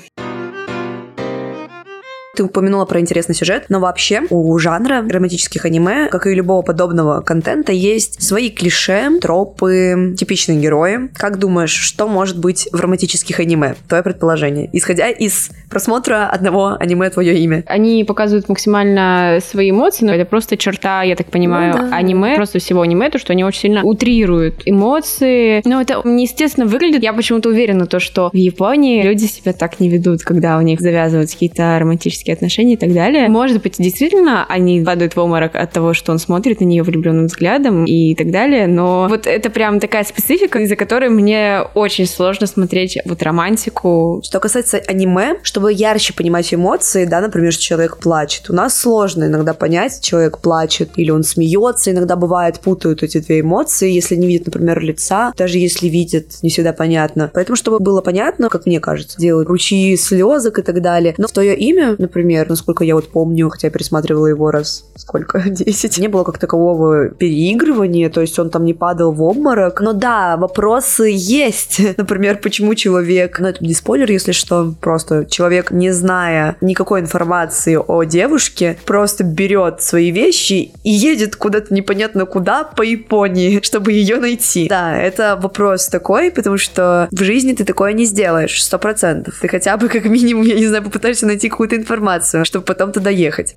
Ты 2.38 2.44
упомянула 2.44 2.84
про 2.84 3.00
интересный 3.00 3.34
сюжет, 3.34 3.64
но 3.68 3.80
вообще 3.80 4.22
у 4.30 4.56
жанра 4.60 5.04
романтических 5.08 5.64
аниме, 5.64 6.06
как 6.08 6.28
и 6.28 6.34
любого 6.34 6.62
подобного 6.62 7.20
контента, 7.20 7.72
есть 7.72 8.22
свои 8.22 8.48
клише, 8.48 9.18
тропы, 9.20 10.14
типичные 10.16 10.60
герои. 10.60 11.10
Как 11.14 11.40
думаешь, 11.40 11.72
что 11.72 12.06
может 12.06 12.38
быть 12.38 12.68
в 12.70 12.78
романтических 12.78 13.40
аниме? 13.40 13.74
Твое 13.88 14.04
предположение. 14.04 14.70
Исходя 14.72 15.08
из 15.08 15.50
просмотра 15.68 16.28
одного 16.28 16.76
аниме 16.78 17.10
«Твое 17.10 17.36
имя». 17.40 17.64
Они 17.66 18.04
показывают 18.04 18.48
максимально 18.48 19.40
свои 19.42 19.70
эмоции, 19.70 20.04
но 20.04 20.14
это 20.14 20.24
просто 20.24 20.56
черта, 20.56 21.02
я 21.02 21.16
так 21.16 21.26
понимаю, 21.26 21.74
Ну 21.76 21.90
да. 21.90 21.96
аниме, 21.96 22.36
просто 22.36 22.60
всего 22.60 22.82
аниме, 22.82 23.10
то, 23.10 23.18
что 23.18 23.32
они 23.32 23.42
очень 23.42 23.62
сильно 23.62 23.82
утрируют 23.82 24.62
эмоции. 24.64 25.60
Но 25.64 25.80
это 25.80 26.02
неестественно 26.04 26.66
выглядит. 26.66 27.02
Я 27.02 27.12
почему-то 27.12 27.48
уверена, 27.48 27.86
то, 27.86 27.98
что 27.98 28.30
в 28.32 28.36
Японии 28.36 29.02
люди 29.02 29.24
себя 29.24 29.52
так 29.52 29.80
не 29.80 29.88
ведут, 29.88 30.22
когда 30.22 30.56
у 30.56 30.60
них 30.60 30.80
завязываются 30.80 31.34
какие-то 31.34 31.76
романтические 31.80 32.27
романтические 32.28 32.34
отношения 32.34 32.74
и 32.74 32.76
так 32.76 32.92
далее. 32.92 33.28
Может 33.28 33.62
быть, 33.62 33.76
действительно, 33.78 34.46
они 34.48 34.82
падают 34.82 35.16
в 35.16 35.18
обморок 35.18 35.54
от 35.54 35.72
того, 35.72 35.94
что 35.94 36.12
он 36.12 36.18
смотрит 36.18 36.60
на 36.60 36.64
нее 36.64 36.82
влюбленным 36.82 37.26
взглядом 37.26 37.84
и 37.84 38.14
так 38.14 38.30
далее, 38.30 38.66
но 38.66 39.06
вот 39.08 39.26
это 39.26 39.50
прям 39.50 39.80
такая 39.80 40.04
специфика, 40.04 40.58
из-за 40.60 40.76
которой 40.76 41.10
мне 41.10 41.62
очень 41.74 42.06
сложно 42.06 42.46
смотреть 42.46 42.98
вот 43.04 43.22
романтику. 43.22 44.22
Что 44.24 44.40
касается 44.40 44.78
аниме, 44.86 45.36
чтобы 45.42 45.72
ярче 45.72 46.12
понимать 46.12 46.52
эмоции, 46.52 47.04
да, 47.04 47.20
например, 47.20 47.52
что 47.52 47.62
человек 47.62 47.98
плачет, 47.98 48.50
у 48.50 48.54
нас 48.54 48.78
сложно 48.78 49.24
иногда 49.24 49.54
понять, 49.54 50.00
человек 50.02 50.38
плачет 50.38 50.90
или 50.96 51.10
он 51.10 51.22
смеется, 51.22 51.90
иногда 51.90 52.16
бывает 52.16 52.60
путают 52.60 53.02
эти 53.02 53.18
две 53.18 53.40
эмоции, 53.40 53.90
если 53.90 54.16
не 54.16 54.26
видят, 54.26 54.46
например, 54.46 54.80
лица, 54.80 55.32
даже 55.36 55.58
если 55.58 55.88
видят, 55.88 56.42
не 56.42 56.50
всегда 56.50 56.72
понятно. 56.72 57.30
Поэтому, 57.32 57.56
чтобы 57.56 57.78
было 57.78 58.00
понятно, 58.00 58.48
как 58.48 58.66
мне 58.66 58.80
кажется, 58.80 59.18
делают 59.18 59.48
ручьи 59.48 59.96
слезок 59.96 60.58
и 60.58 60.62
так 60.62 60.80
далее. 60.80 61.14
Но 61.18 61.26
в 61.26 61.32
твое 61.32 61.56
имя, 61.56 61.96
например, 61.98 62.17
насколько 62.24 62.84
я 62.84 62.94
вот 62.94 63.08
помню, 63.08 63.48
хотя 63.48 63.68
я 63.68 63.70
пересматривала 63.70 64.26
его 64.26 64.50
раз 64.50 64.84
сколько, 64.96 65.42
10, 65.46 65.98
не 65.98 66.08
было 66.08 66.24
как 66.24 66.38
такового 66.38 67.08
переигрывания, 67.08 68.10
то 68.10 68.20
есть 68.20 68.38
он 68.38 68.50
там 68.50 68.64
не 68.64 68.74
падал 68.74 69.12
в 69.12 69.22
обморок. 69.22 69.80
Но 69.80 69.92
да, 69.92 70.36
вопросы 70.36 71.10
есть. 71.12 71.80
Например, 71.96 72.38
почему 72.42 72.74
человек, 72.74 73.38
ну 73.40 73.48
это 73.48 73.64
не 73.64 73.74
спойлер, 73.74 74.10
если 74.10 74.32
что, 74.32 74.74
просто 74.80 75.24
человек, 75.24 75.70
не 75.70 75.90
зная 75.92 76.56
никакой 76.60 77.00
информации 77.00 77.76
о 77.76 78.02
девушке, 78.04 78.78
просто 78.84 79.24
берет 79.24 79.82
свои 79.82 80.10
вещи 80.10 80.72
и 80.82 80.90
едет 80.90 81.36
куда-то 81.36 81.72
непонятно 81.72 82.26
куда 82.26 82.64
по 82.64 82.82
Японии, 82.82 83.60
чтобы 83.62 83.92
ее 83.92 84.16
найти. 84.16 84.68
Да, 84.68 84.98
это 84.98 85.38
вопрос 85.40 85.88
такой, 85.88 86.30
потому 86.30 86.58
что 86.58 87.08
в 87.10 87.22
жизни 87.22 87.52
ты 87.52 87.64
такое 87.64 87.92
не 87.92 88.04
сделаешь, 88.04 88.62
сто 88.62 88.78
процентов. 88.78 89.38
Ты 89.40 89.48
хотя 89.48 89.76
бы 89.76 89.88
как 89.88 90.04
минимум, 90.04 90.44
я 90.44 90.54
не 90.54 90.66
знаю, 90.66 90.84
попытаешься 90.84 91.26
найти 91.26 91.48
какую-то 91.48 91.76
информацию, 91.76 92.07
чтобы 92.44 92.64
потом 92.64 92.92
туда 92.92 93.10
ехать. 93.10 93.56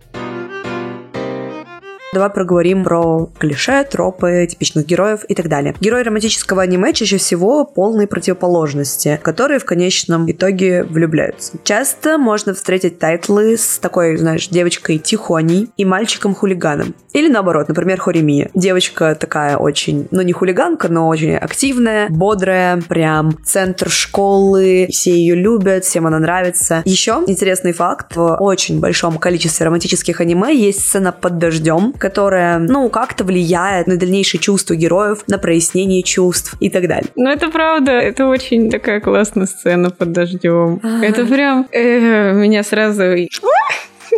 Давай 2.14 2.30
проговорим 2.30 2.84
про 2.84 3.30
клише, 3.40 3.86
тропы, 3.86 4.46
типичных 4.50 4.86
героев 4.86 5.24
и 5.30 5.34
так 5.34 5.48
далее. 5.48 5.74
Герои 5.80 6.04
романтического 6.04 6.62
аниме 6.62 6.92
чаще 6.92 7.18
всего 7.18 7.64
полные 7.64 8.06
противоположности, 8.06 9.18
которые 9.24 9.60
в 9.60 9.66
конечном 9.66 10.30
итоге 10.30 10.84
влюбляются. 10.84 11.54
Часто 11.64 12.18
можно 12.18 12.54
встретить 12.54 13.00
тайтлы 13.00 13.56
с 13.56 13.80
такой, 13.80 14.18
знаешь, 14.18 14.50
девочкой 14.50 14.98
тихоней 14.98 15.70
и 15.78 15.86
мальчиком-хулиганом. 15.86 16.96
Или 17.14 17.30
наоборот, 17.30 17.70
например, 17.70 18.00
Хоримия. 18.00 18.50
Девочка 18.54 19.16
такая 19.16 19.56
очень, 19.56 20.10
ну 20.12 20.22
не 20.22 20.34
хулиганка, 20.34 20.90
но 20.90 21.08
очень 21.08 21.36
активная, 21.36 22.08
бодрая, 22.10 22.82
прям 22.82 23.38
центр 23.46 23.90
школы, 23.90 24.88
все 24.90 25.12
ее 25.12 25.36
любят, 25.36 25.86
всем 25.86 26.08
она 26.08 26.20
нравится. 26.20 26.82
Еще 26.84 27.24
интересный 27.28 27.72
факт, 27.72 28.18
в 28.18 28.36
очень 28.36 28.82
большом 28.82 29.18
количестве 29.18 29.66
романтических 29.66 30.20
аниме 30.20 30.54
есть 30.54 30.82
сцена 30.82 31.14
под 31.14 31.38
дождем, 31.38 31.94
которая, 32.02 32.58
ну, 32.58 32.90
как-то 32.90 33.24
влияет 33.24 33.88
на 33.88 33.96
дальнейшие 33.96 34.42
чувства 34.42 34.74
героев, 34.74 35.24
на 35.28 35.38
прояснение 35.38 36.02
чувств 36.02 36.56
и 36.60 36.70
так 36.70 36.88
далее. 36.88 37.10
Ну, 37.16 37.30
это 37.30 37.50
правда, 37.50 37.92
это 37.92 38.28
очень 38.28 38.72
такая 38.72 39.00
классная 39.00 39.46
сцена 39.46 39.92
под 39.92 40.12
дождем. 40.12 40.82
Это 41.04 41.26
прям 41.26 41.68
э, 41.72 42.34
меня 42.34 42.64
сразу 42.64 43.04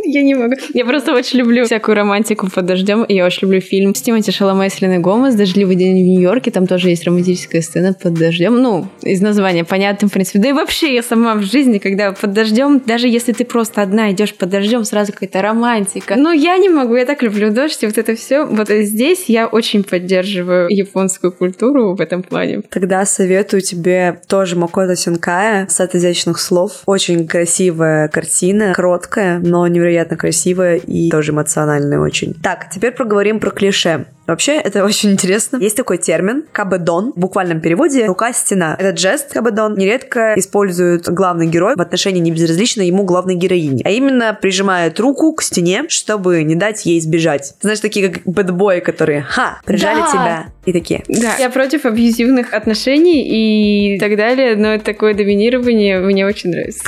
я 0.04 0.24
не 0.24 0.36
могу. 0.36 0.56
Я 0.74 0.86
просто 0.86 1.14
очень 1.14 1.40
люблю 1.40 1.66
всякую 1.66 1.96
романтику 1.96 2.50
под 2.50 2.66
дождем. 2.66 3.04
И 3.04 3.16
я 3.16 3.26
очень 3.26 3.48
люблю 3.48 3.62
фильм 3.62 3.96
с 3.96 4.02
Тимоти 4.02 4.32
Шаломе 4.32 4.68
и 4.68 4.70
Селеной 4.70 5.00
Гомес 5.00 5.36
«Дождливый 5.36 5.76
день 5.76 6.04
в 6.04 6.08
Нью-Йорке». 6.08 6.52
Там 6.52 6.68
тоже 6.68 6.90
есть 6.90 7.06
романтическая 7.06 7.62
сцена 7.62 7.94
под 7.94 8.14
дождем. 8.14 8.62
Ну, 8.62 8.88
из 9.02 9.22
названия 9.22 9.64
понятно, 9.64 10.08
в 10.08 10.12
принципе. 10.12 10.40
Да 10.40 10.50
и 10.50 10.54
вообще 10.54 10.94
я 10.94 11.02
сама 11.02 11.36
в 11.36 11.44
жизни, 11.44 11.78
когда 11.78 12.12
под 12.12 12.34
дождем, 12.34 12.82
даже 12.86 13.08
если 13.08 13.32
ты 13.32 13.46
просто 13.46 13.82
одна 13.82 14.12
идешь 14.12 14.34
под 14.34 14.50
дождем, 14.50 14.84
сразу 14.84 15.14
какая-то 15.14 15.42
романтика. 15.42 16.16
Но 16.16 16.32
я 16.32 16.58
не 16.58 16.70
могу, 16.70 16.96
я 16.96 17.06
так 17.06 17.24
люблю 17.24 17.52
дождь 17.52 17.82
и 17.84 17.86
вот 17.86 17.98
это 17.98 18.16
все. 18.16 18.46
Вот 18.46 18.70
здесь 18.70 19.26
я 19.28 19.48
очень 19.48 19.84
поддерживаю 19.84 20.68
японскую 20.70 21.32
культуру 21.32 21.96
в 21.96 22.02
этом 22.02 22.24
плане. 22.24 22.62
Тогда 22.70 23.06
советую 23.06 23.62
тебе 23.62 24.22
тоже 24.28 24.56
Макото 24.58 24.96
Синкая 24.96 25.68
«Сад 25.70 25.96
изящных 25.96 26.40
слов». 26.40 26.82
Очень 26.86 27.28
красивая 27.28 28.10
картина, 28.10 28.74
короткая, 28.76 29.40
но 29.40 29.66
невероятно 29.68 29.93
невероятно 29.94 30.18
красивая 30.18 30.78
и 30.78 31.10
тоже 31.10 31.32
эмоциональная 31.32 32.00
очень. 32.00 32.34
Так, 32.42 32.70
теперь 32.70 32.92
проговорим 32.92 33.40
про 33.40 33.52
клише. 33.52 34.06
Вообще, 34.26 34.54
это 34.54 34.84
очень 34.86 35.12
интересно. 35.12 35.58
Есть 35.58 35.76
такой 35.78 35.98
термин 35.98 36.46
«кабедон». 36.52 37.12
В 37.16 37.20
буквальном 37.20 37.62
переводе 37.62 38.06
«рука-стена». 38.06 38.76
Этот 38.80 39.00
жест 39.00 39.34
«кабедон» 39.34 39.76
нередко 39.78 40.34
использует 40.38 41.10
главный 41.10 41.48
герой 41.48 41.76
в 41.76 41.82
отношении 41.82 42.22
небезразличной 42.22 42.88
ему 42.88 43.04
главной 43.04 43.36
героини. 43.36 43.82
А 43.86 43.90
именно 43.92 44.38
прижимает 44.40 45.00
руку 45.00 45.34
к 45.34 45.44
стене, 45.44 45.86
чтобы 45.90 46.44
не 46.44 46.56
дать 46.56 46.86
ей 46.86 47.00
сбежать. 47.02 47.54
Знаешь, 47.62 47.80
такие 47.80 48.10
как 48.10 48.24
бэтбои, 48.26 48.80
которые 48.80 49.24
«ха, 49.24 49.60
прижали 49.66 50.00
да. 50.00 50.12
тебя». 50.12 50.46
И 50.66 50.72
такие. 50.72 51.04
Да. 51.10 51.36
Я 51.40 51.50
против 51.50 51.86
абьюзивных 51.86 52.54
отношений 52.54 53.96
и 53.96 54.00
так 54.00 54.16
далее, 54.16 54.56
но 54.56 54.78
такое 54.78 55.14
доминирование 55.14 56.00
мне 56.00 56.26
очень 56.26 56.52
нравится. 56.52 56.84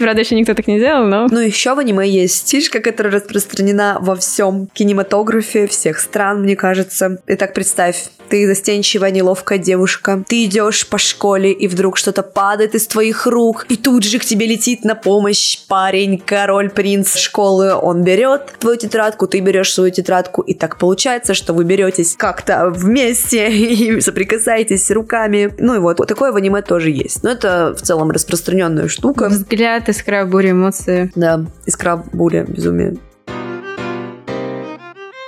Правда, 0.00 0.22
еще 0.22 0.34
никто 0.34 0.54
так 0.54 0.66
не 0.66 0.78
делал, 0.78 1.06
но... 1.06 1.26
Ну, 1.30 1.40
еще 1.40 1.74
в 1.74 1.78
аниме 1.78 2.08
есть 2.08 2.36
стишка, 2.36 2.80
которая 2.80 3.12
распространена 3.12 3.98
во 4.00 4.16
всем 4.16 4.66
кинематографе 4.72 5.66
всех 5.66 6.00
стран, 6.00 6.42
мне 6.42 6.56
кажется. 6.56 7.18
Итак, 7.26 7.52
представь, 7.52 8.08
ты 8.30 8.46
застенчивая, 8.46 9.10
неловкая 9.10 9.58
девушка. 9.58 10.22
Ты 10.26 10.44
идешь 10.44 10.86
по 10.86 10.98
школе, 10.98 11.52
и 11.52 11.66
вдруг 11.66 11.98
что-то 11.98 12.22
падает 12.22 12.74
из 12.74 12.86
твоих 12.86 13.26
рук, 13.26 13.66
и 13.68 13.76
тут 13.76 14.04
же 14.04 14.18
к 14.18 14.24
тебе 14.24 14.46
летит 14.46 14.84
на 14.84 14.94
помощь 14.94 15.58
парень, 15.66 16.22
король, 16.24 16.70
принц 16.70 17.16
школы. 17.16 17.74
Он 17.74 18.02
берет 18.02 18.54
твою 18.58 18.76
тетрадку, 18.76 19.26
ты 19.26 19.40
берешь 19.40 19.74
свою 19.74 19.90
тетрадку, 19.90 20.42
и 20.42 20.54
так 20.54 20.78
получается, 20.78 21.34
что 21.34 21.52
вы 21.52 21.64
беретесь 21.64 22.14
как-то 22.16 22.70
вместе 22.70 23.50
и 23.52 24.00
соприкасаетесь 24.00 24.90
руками. 24.90 25.52
Ну 25.58 25.74
и 25.74 25.78
вот, 25.78 25.98
вот 25.98 26.08
такое 26.08 26.32
в 26.32 26.36
аниме 26.36 26.62
тоже 26.62 26.90
есть. 26.90 27.22
Но 27.22 27.30
это 27.30 27.74
в 27.76 27.82
целом 27.82 28.12
распространенная 28.12 28.88
штука. 28.88 29.28
Взгляд, 29.28 29.89
искра, 29.90 30.24
буря, 30.24 30.50
эмоции. 30.50 31.10
Да, 31.14 31.44
искра, 31.66 32.02
буря, 32.12 32.44
безумие. 32.44 32.96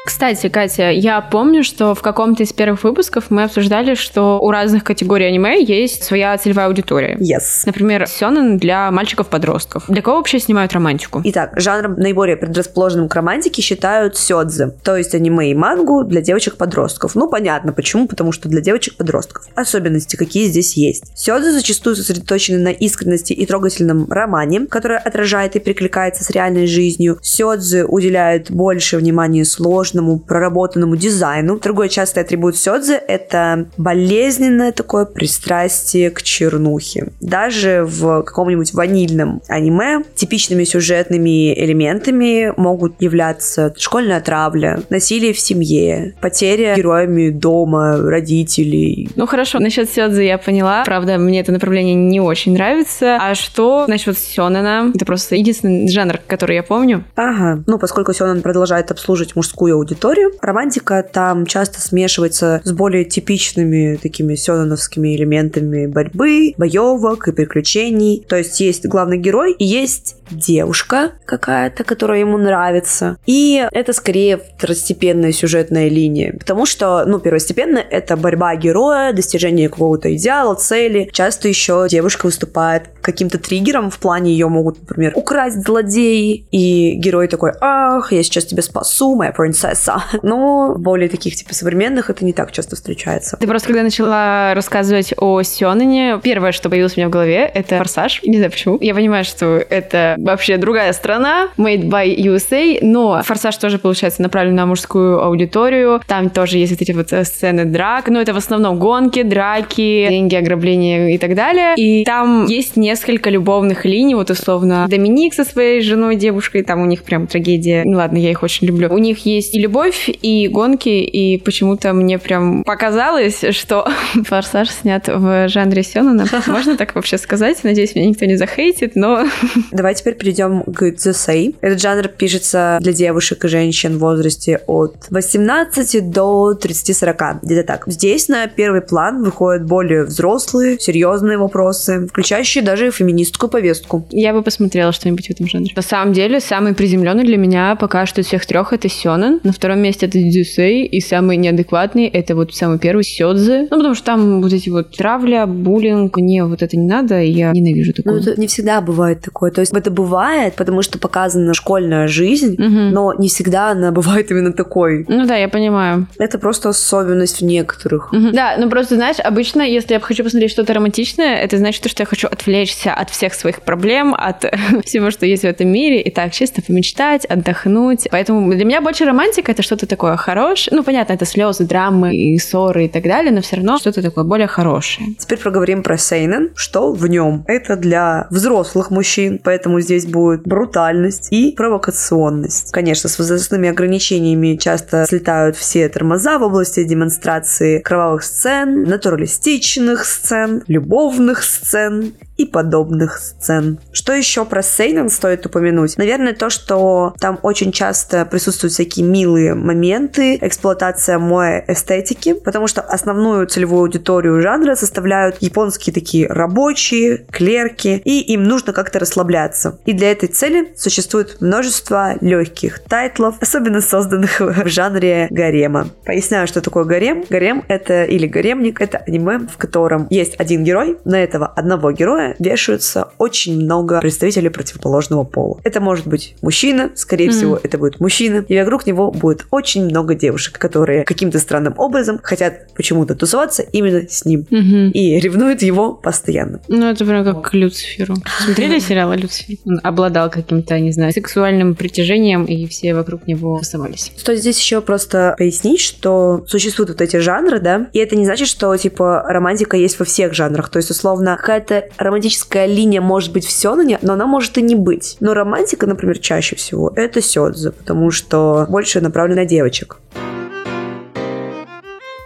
Кстати, 0.05 0.49
Катя, 0.49 0.91
я 0.91 1.21
помню, 1.21 1.63
что 1.63 1.95
в 1.95 2.03
каком-то 2.03 2.43
из 2.43 2.53
первых 2.53 2.83
выпусков 2.83 3.31
мы 3.31 3.45
обсуждали, 3.45 3.95
что 3.95 4.41
у 4.41 4.51
разных 4.51 4.83
категорий 4.83 5.27
аниме 5.27 5.63
есть 5.63 6.03
своя 6.03 6.37
целевая 6.37 6.67
аудитория. 6.67 7.17
Yes. 7.21 7.63
Например, 7.67 8.09
сёнэн 8.09 8.59
для 8.59 8.91
мальчиков-подростков. 8.91 9.85
Для 9.87 10.03
кого 10.03 10.17
вообще 10.17 10.41
снимают 10.41 10.73
романтику? 10.73 11.21
Итак, 11.23 11.53
жанром 11.55 11.95
наиболее 11.95 12.37
предрасположенным 12.37 13.09
к 13.09 13.15
романтике 13.15 13.63
считают 13.63 14.17
сёдзе, 14.17 14.73
то 14.83 14.97
есть 14.97 15.15
аниме 15.15 15.53
и 15.53 15.55
мангу 15.55 16.03
для 16.03 16.21
девочек-подростков. 16.21 17.15
Ну, 17.15 17.31
понятно, 17.31 17.73
почему, 17.73 18.09
потому 18.09 18.33
что 18.33 18.49
для 18.49 18.61
девочек-подростков. 18.61 19.47
Особенности 19.55 20.17
какие 20.17 20.49
здесь 20.49 20.77
есть. 20.77 21.17
Сёдзе 21.17 21.53
зачастую 21.53 21.95
сосредоточены 21.95 22.59
на 22.59 22.73
искренности 22.73 23.35
и 23.35 23.47
трогательном 23.47 24.11
романе, 24.11 24.67
который 24.67 24.99
отражает 24.99 25.55
и 25.55 25.61
прикликается 25.61 26.25
с 26.25 26.31
реальной 26.31 26.67
жизнью. 26.67 27.19
Сёдзе 27.23 27.85
уделяют 27.85 28.51
больше 28.51 28.97
внимания 28.97 29.45
сложным 29.45 29.92
сложному, 29.93 30.19
проработанному 30.19 30.97
дизайну. 30.97 31.59
Другой 31.59 31.89
частый 31.89 32.23
атрибут 32.23 32.57
Сёдзе— 32.57 32.95
это 33.09 33.67
болезненное 33.77 34.73
такое 34.73 35.05
пристрастие 35.05 36.11
к 36.11 36.23
чернухе. 36.23 37.13
Даже 37.21 37.85
в 37.87 38.23
каком-нибудь 38.23 38.73
ванильном 38.73 39.43
аниме 39.49 40.03
типичными 40.15 40.65
сюжетными 40.65 41.53
элементами 41.55 42.53
могут 42.57 43.01
являться 43.01 43.75
школьная 43.77 44.21
травля, 44.21 44.83
насилие 44.91 45.33
в 45.33 45.39
семье, 45.39 46.15
потеря 46.21 46.75
героями 46.77 47.31
дома, 47.31 47.99
родителей. 47.99 49.11
Ну 49.17 49.27
хорошо, 49.27 49.59
насчет 49.59 49.91
Сёдзе 49.91 50.27
я 50.27 50.39
поняла. 50.39 50.85
Правда, 50.85 51.19
мне 51.19 51.41
это 51.41 51.53
направление 51.53 51.95
не 51.95 52.21
очень 52.21 52.55
нравится. 52.55 53.19
А 53.21 53.35
что 53.35 53.87
насчет 53.87 54.19
Сёнэна? 54.19 54.93
Это 54.95 55.05
просто 55.05 55.37
единственный 55.37 55.89
жанр, 55.89 56.19
который 56.27 56.57
я 56.57 56.63
помню. 56.63 57.05
Ага. 57.17 57.63
Ну, 57.67 57.79
поскольку 57.79 58.13
Сёнэн 58.13 58.43
продолжает 58.43 58.91
обслуживать 58.91 59.37
мужскую 59.37 59.82
аудиторию. 59.83 60.33
Романтика 60.41 61.03
там 61.03 61.47
часто 61.47 61.81
смешивается 61.81 62.61
с 62.65 62.73
более 62.73 63.05
типичными 63.05 63.97
такими 63.97 64.35
сёнэновскими 64.35 65.17
элементами 65.17 65.87
борьбы, 65.87 66.55
боевок 66.57 67.29
и 67.29 67.33
приключений. 67.33 68.25
То 68.29 68.37
есть 68.37 68.61
есть 68.61 68.87
главный 68.87 69.19
герой 69.19 69.53
и 69.53 69.65
есть 69.65 70.17
девушка 70.31 71.13
какая-то, 71.25 71.85
которая 71.85 72.21
ему 72.21 72.39
нравится. 72.39 73.17
И 73.27 73.67
это 73.73 73.93
скорее 73.93 74.39
второстепенная 74.39 75.33
сюжетная 75.33 75.89
линия. 75.89 76.35
Потому 76.39 76.67
что, 76.67 77.05
ну, 77.07 77.19
первостепенно 77.19 77.79
это 77.79 78.17
борьба 78.17 78.55
героя, 78.57 79.13
достижение 79.13 79.69
какого-то 79.69 80.15
идеала, 80.15 80.55
цели. 80.55 81.11
Часто 81.13 81.49
еще 81.49 81.87
девушка 81.89 82.27
выступает 82.27 82.85
каким-то 83.01 83.39
триггером 83.39 83.91
в 83.91 83.99
плане 83.99 84.33
ее 84.33 84.49
могут, 84.49 84.81
например, 84.81 85.13
украсть 85.15 85.63
злодеи. 85.63 86.47
И 86.51 86.95
герой 86.97 87.29
такой, 87.29 87.53
ах, 87.61 88.13
я 88.13 88.23
сейчас 88.23 88.45
тебя 88.45 88.63
спасу, 88.63 89.15
моя 89.15 89.33
принцесса 89.33 89.72
попса. 89.83 90.05
Но 90.23 90.75
более 90.79 91.09
таких, 91.09 91.37
типа, 91.37 91.55
современных 91.55 92.11
это 92.11 92.25
не 92.25 92.33
так 92.33 92.53
часто 92.53 92.77
встречается. 92.77 93.37
Ты 93.39 93.47
просто, 93.47 93.69
когда 93.69 93.83
начала 93.83 94.55
рассказывать 94.55 95.13
о 95.17 95.43
Сёнэне, 95.43 96.21
первое, 96.23 96.53
что 96.53 96.69
появилось 96.71 96.97
у 96.97 97.01
меня 97.01 97.09
в 97.09 97.11
голове, 97.11 97.51
это 97.53 97.79
«Форсаж». 97.79 98.21
Не 98.23 98.37
знаю 98.37 98.51
почему. 98.51 98.79
Я 98.81 98.95
понимаю, 98.95 99.25
что 99.25 99.63
это 99.69 100.17
вообще 100.19 100.57
другая 100.57 100.93
страна, 100.93 101.49
made 101.57 101.85
by 101.85 102.15
USA, 102.17 102.79
но 102.83 103.23
«Форсаж» 103.23 103.57
тоже, 103.57 103.79
получается, 103.79 104.23
направлен 104.23 104.55
на 104.55 104.67
мужскую 104.67 105.23
аудиторию. 105.23 106.01
Там 106.07 106.31
тоже 106.31 106.59
есть 106.59 106.73
вот 106.73 106.83
эти 106.83 106.93
вот 106.93 107.13
э, 107.13 107.25
сцены 107.25 107.65
драк, 107.65 108.09
но 108.09 108.21
это 108.21 108.35
в 108.35 108.37
основном 108.37 108.79
гонки, 108.79 109.23
драки, 109.23 110.07
деньги, 110.09 110.35
ограбления 110.35 111.09
и 111.15 111.19
так 111.19 111.35
далее. 111.35 111.75
И 111.77 112.05
там 112.05 112.47
есть 112.47 112.77
несколько 112.77 113.31
любовных 113.31 113.85
линий, 113.85 114.15
вот 114.15 114.31
условно 114.31 114.87
Доминик 114.89 115.35
со 115.35 115.45
своей 115.45 115.81
женой, 115.81 116.17
девушкой, 116.17 116.63
там 116.63 116.83
у 116.83 116.87
них 116.87 117.03
прям 117.03 117.27
трагедия. 117.27 117.83
Ну 117.85 117.97
ладно, 117.97 118.19
я 118.19 118.31
их 118.31 118.43
очень 118.43 118.67
люблю. 118.67 118.93
У 118.93 118.99
них 118.99 119.25
есть 119.27 119.55
любовь, 119.63 120.11
и 120.11 120.49
гонки, 120.49 120.89
и 120.89 121.39
почему-то 121.39 121.93
мне 121.93 122.19
прям 122.19 122.65
показалось, 122.65 123.45
что 123.51 123.89
«Форсаж» 124.25 124.69
снят 124.69 125.07
в 125.09 125.49
жанре 125.49 125.83
Сёнона. 125.83 126.27
Можно 126.47 126.77
так 126.77 126.95
вообще 126.95 127.17
сказать? 127.19 127.63
Надеюсь, 127.63 127.95
меня 127.95 128.09
никто 128.09 128.27
не 128.27 128.37
захейтит, 128.37 128.97
но... 128.97 129.27
Давай 129.73 129.95
теперь 129.95 130.15
перейдем 130.15 130.63
к 130.63 130.91
дзюсей. 130.91 131.57
Этот 131.61 131.81
жанр 131.81 132.09
пишется 132.09 132.79
для 132.81 132.93
девушек 132.93 133.45
и 133.45 133.49
женщин 133.49 133.97
в 133.97 134.01
возрасте 134.01 134.61
от 134.67 134.97
18 135.11 136.11
до 136.11 136.59
30-40, 136.61 137.39
где-то 137.43 137.67
так. 137.67 137.85
Здесь 137.87 138.29
на 138.29 138.47
первый 138.49 138.81
план 138.81 139.23
выходят 139.23 139.65
более 139.65 140.05
взрослые, 140.05 140.79
серьезные 140.79 141.39
вопросы, 141.39 142.09
включающие 142.09 142.65
даже 142.65 142.91
феминистскую 142.91 143.49
повестку. 143.49 144.07
Я 144.11 144.33
бы 144.33 144.43
посмотрела 144.43 144.93
что-нибудь 144.93 145.29
в 145.29 145.31
этом 145.31 145.47
жанре. 145.47 145.73
На 145.77 145.83
самом 145.83 146.13
деле, 146.13 146.41
самый 146.41 146.75
приземленный 146.75 147.25
для 147.25 147.37
меня 147.37 147.77
пока 147.77 148.07
что 148.07 148.21
из 148.21 148.27
всех 148.27 148.45
трех 148.45 148.73
это 148.73 148.89
Сёнэн. 148.89 149.41
На 149.53 149.57
втором 149.57 149.81
месте 149.81 150.07
это 150.07 150.19
Дюсей. 150.19 150.87
И 150.87 151.01
самый 151.03 151.37
неадекватный 151.37 152.07
это 152.07 152.35
вот 152.35 152.55
самый 152.55 152.79
первый 152.79 153.05
Сёдзе. 153.05 153.69
Ну, 153.71 153.77
потому 153.77 153.95
что 153.95 154.07
там 154.07 154.41
вот 154.41 154.51
эти 154.51 154.71
вот 154.71 154.97
травля, 154.97 155.45
буллинг, 155.45 156.17
мне 156.17 156.43
вот 156.47 156.63
это 156.63 156.75
не 156.75 156.87
надо, 156.87 157.21
я 157.21 157.53
ненавижу 157.53 157.93
такое. 157.93 158.15
Ну, 158.15 158.21
это 158.21 158.41
не 158.41 158.47
всегда 158.47 158.81
бывает 158.81 159.21
такое. 159.21 159.51
То 159.51 159.61
есть 159.61 159.75
это 159.75 159.91
бывает, 159.91 160.55
потому 160.55 160.81
что 160.81 160.99
показана 160.99 161.53
школьная 161.53 162.09
жизнь, 162.09 162.55
угу. 162.55 162.95
но 162.95 163.13
не 163.13 163.29
всегда 163.29 163.73
она 163.73 163.93
бывает 163.93 164.31
именно 164.31 164.55
такой. 164.55 165.05
Ну 165.07 165.27
да, 165.27 165.37
я 165.37 165.51
понимаю. 165.51 166.07
Это 166.19 166.39
просто 166.39 166.71
особенность 166.71 167.43
в 167.43 167.45
некоторых. 167.45 168.11
Угу. 168.11 168.31
Да, 168.33 168.57
ну 168.59 168.71
просто, 168.71 168.95
знаешь, 168.95 169.19
обычно, 169.23 169.61
если 169.61 169.93
я 169.93 170.01
хочу 170.01 170.25
посмотреть 170.25 170.51
что-то 170.51 170.73
романтичное, 170.73 171.37
это 171.37 171.59
значит, 171.59 171.87
что 171.91 172.03
я 172.03 172.07
хочу 172.07 172.27
отвлечься 172.27 172.95
от 172.95 173.11
всех 173.11 173.35
своих 173.35 173.61
проблем, 173.61 174.15
от 174.17 174.47
всего, 174.87 175.11
что 175.11 175.27
есть 175.27 175.43
в 175.43 175.47
этом 175.47 175.69
мире, 175.69 176.01
и 176.01 176.11
так 176.11 176.33
чисто 176.33 176.63
помечтать, 176.63 177.27
отдохнуть. 177.27 178.09
Поэтому 178.11 178.51
для 178.51 178.65
меня 178.65 178.81
больше 178.81 179.05
романтика 179.05 179.42
это 179.49 179.63
что-то 179.63 179.87
такое 179.87 180.17
хорошее. 180.17 180.77
Ну, 180.77 180.83
понятно, 180.83 181.13
это 181.13 181.25
слезы, 181.25 181.65
драмы 181.65 182.15
и 182.15 182.39
ссоры 182.39 182.87
и 182.87 182.89
так 182.89 183.03
далее, 183.05 183.33
но 183.33 183.41
все 183.41 183.57
равно 183.57 183.79
что-то 183.79 184.03
такое 184.03 184.25
более 184.25 184.47
хорошее. 184.47 185.15
Теперь 185.19 185.39
проговорим 185.39 185.83
про 185.83 185.97
Сейнен. 185.97 186.51
Что 186.55 186.93
в 186.93 187.07
нем? 187.07 187.45
Это 187.47 187.77
для 187.77 188.27
взрослых 188.31 188.91
мужчин, 188.91 189.41
поэтому 189.43 189.81
здесь 189.81 190.07
будет 190.07 190.43
брутальность 190.43 191.29
и 191.31 191.53
провокационность. 191.57 192.73
Конечно, 192.73 193.09
с 193.09 193.19
возрастными 193.19 193.69
ограничениями 193.69 194.57
часто 194.57 195.05
слетают 195.09 195.57
все 195.57 195.89
тормоза 195.89 196.39
в 196.39 196.43
области 196.43 196.85
демонстрации 196.85 197.79
кровавых 197.79 198.23
сцен, 198.23 198.85
натуралистичных 198.85 200.05
сцен, 200.05 200.63
любовных 200.67 201.43
сцен 201.43 202.15
и 202.37 202.47
подобных 202.47 203.19
сцен. 203.19 203.79
Что 203.93 204.13
еще 204.13 204.45
про 204.45 204.63
Сейнен 204.63 205.11
стоит 205.11 205.45
упомянуть? 205.47 205.97
Наверное, 205.99 206.33
то, 206.33 206.51
что 206.51 207.15
там 207.19 207.39
очень 207.43 207.73
часто 207.73 208.25
присутствуют 208.25 208.73
всякие 208.73 209.05
милые 209.05 209.55
моменты, 209.55 210.39
эксплуатация 210.41 211.19
моей 211.19 211.63
эстетики, 211.69 212.35
потому 212.35 212.67
что 212.67 212.81
основную 212.81 213.47
целевую 213.47 213.83
аудиторию 213.83 214.41
жанра 214.41 214.75
составляют 214.75 215.37
японские 215.41 215.93
такие 215.93 216.27
рабочие, 216.27 217.27
клерки, 217.31 218.01
и 218.05 218.21
им 218.33 218.45
нужно 218.45 218.73
как-то 218.73 218.99
расслабляться. 218.99 219.79
И 219.85 219.93
для 219.93 220.13
этой 220.13 220.29
цели 220.29 220.73
существует 220.77 221.41
множество 221.41 222.17
легких 222.21 222.81
тайтлов, 222.81 223.37
особенно 223.41 223.81
созданных 223.81 224.41
в 224.41 224.69
жанре 224.69 225.29
гарема. 225.31 225.89
Поясняю, 226.05 226.47
что 226.47 226.61
такое 226.61 226.85
гарем. 226.85 227.25
Гарем— 227.29 227.65
это 227.69 228.05
или 228.05 228.27
гаремник, 228.27 228.81
это 228.81 228.99
аниме, 228.99 229.41
в 229.41 229.59
котором 229.59 230.07
есть 230.11 230.39
один 230.39 230.65
герой, 230.65 230.99
на 231.05 231.23
этого 231.23 231.47
одного 231.47 231.93
героя 231.93 232.22
вешаются 232.39 233.11
очень 233.19 233.61
много 233.61 234.01
представителей 234.01 234.49
противоположного 234.49 235.25
пола. 235.25 235.61
Это 235.65 235.81
может 235.81 236.07
быть 236.07 236.35
мужчина, 236.43 236.91
скорее 236.95 237.29
mm-hmm. 237.29 237.31
всего, 237.31 237.61
это 237.63 237.79
будет 237.79 238.01
мужчина, 238.01 238.45
и 238.49 238.59
вокруг 238.59 238.87
него 238.87 239.11
будет 239.11 239.47
очень 239.51 239.85
много 239.85 240.15
девушек, 240.15 240.59
которые 240.59 241.05
каким-то 241.05 241.39
странным 241.39 241.75
образом 241.77 242.21
хотят 242.23 242.73
почему-то 242.75 243.15
тусоваться 243.15 243.63
именно 243.63 244.09
с 244.09 244.25
ним. 244.25 244.47
Mm-hmm. 244.51 244.91
И 244.93 245.21
ревнуют 245.21 245.63
его 245.63 245.95
постоянно. 245.95 246.61
Ну, 246.69 246.87
это 246.91 247.05
прям 247.05 247.25
как 247.25 247.51
к 247.51 247.55
Люциферу. 247.55 248.17
Смотрели 248.45 248.79
сериал 248.79 249.13
Люцифер? 249.13 249.59
Он 249.65 249.81
обладал 249.83 250.31
каким-то, 250.31 250.79
не 250.79 250.93
знаю, 250.93 251.13
сексуальным 251.13 251.75
притяжением, 251.75 252.45
и 252.45 252.67
все 252.67 252.95
вокруг 252.95 253.27
него 253.27 253.59
тусовались. 253.59 254.13
Стоит 254.17 254.41
здесь 254.41 254.59
еще 254.59 254.81
просто 254.81 255.35
пояснить, 255.39 255.81
что 255.81 256.45
существуют 256.47 256.91
вот 256.91 257.01
эти 257.01 257.17
жанры, 257.17 257.61
да, 257.61 257.89
и 257.93 257.99
это 257.99 258.17
не 258.17 258.25
значит, 258.25 258.49
что, 258.49 258.77
типа, 258.77 259.25
романтика 259.29 259.77
есть 259.77 259.99
во 259.99 260.05
всех 260.05 260.35
жанрах. 260.35 260.69
То 260.69 260.79
есть, 260.79 260.91
условно, 260.91 261.37
какая-то 261.37 261.89
романтическая 262.13 262.67
линия 262.67 263.01
может 263.01 263.33
быть 263.33 263.47
все 263.47 263.75
на 263.75 263.83
ней, 263.83 263.97
но 264.03 264.13
она 264.13 264.27
может 264.27 264.59
и 264.59 264.63
не 264.63 264.75
быть. 264.75 265.17
Но 265.21 265.33
романтика, 265.33 265.87
например, 265.87 266.19
чаще 266.19 266.57
всего 266.57 266.93
это 266.95 267.23
сёдзе, 267.23 267.71
потому 267.71 268.11
что 268.11 268.67
больше 268.69 269.01
направлена 269.01 269.43
на 269.43 269.47
девочек. 269.47 269.97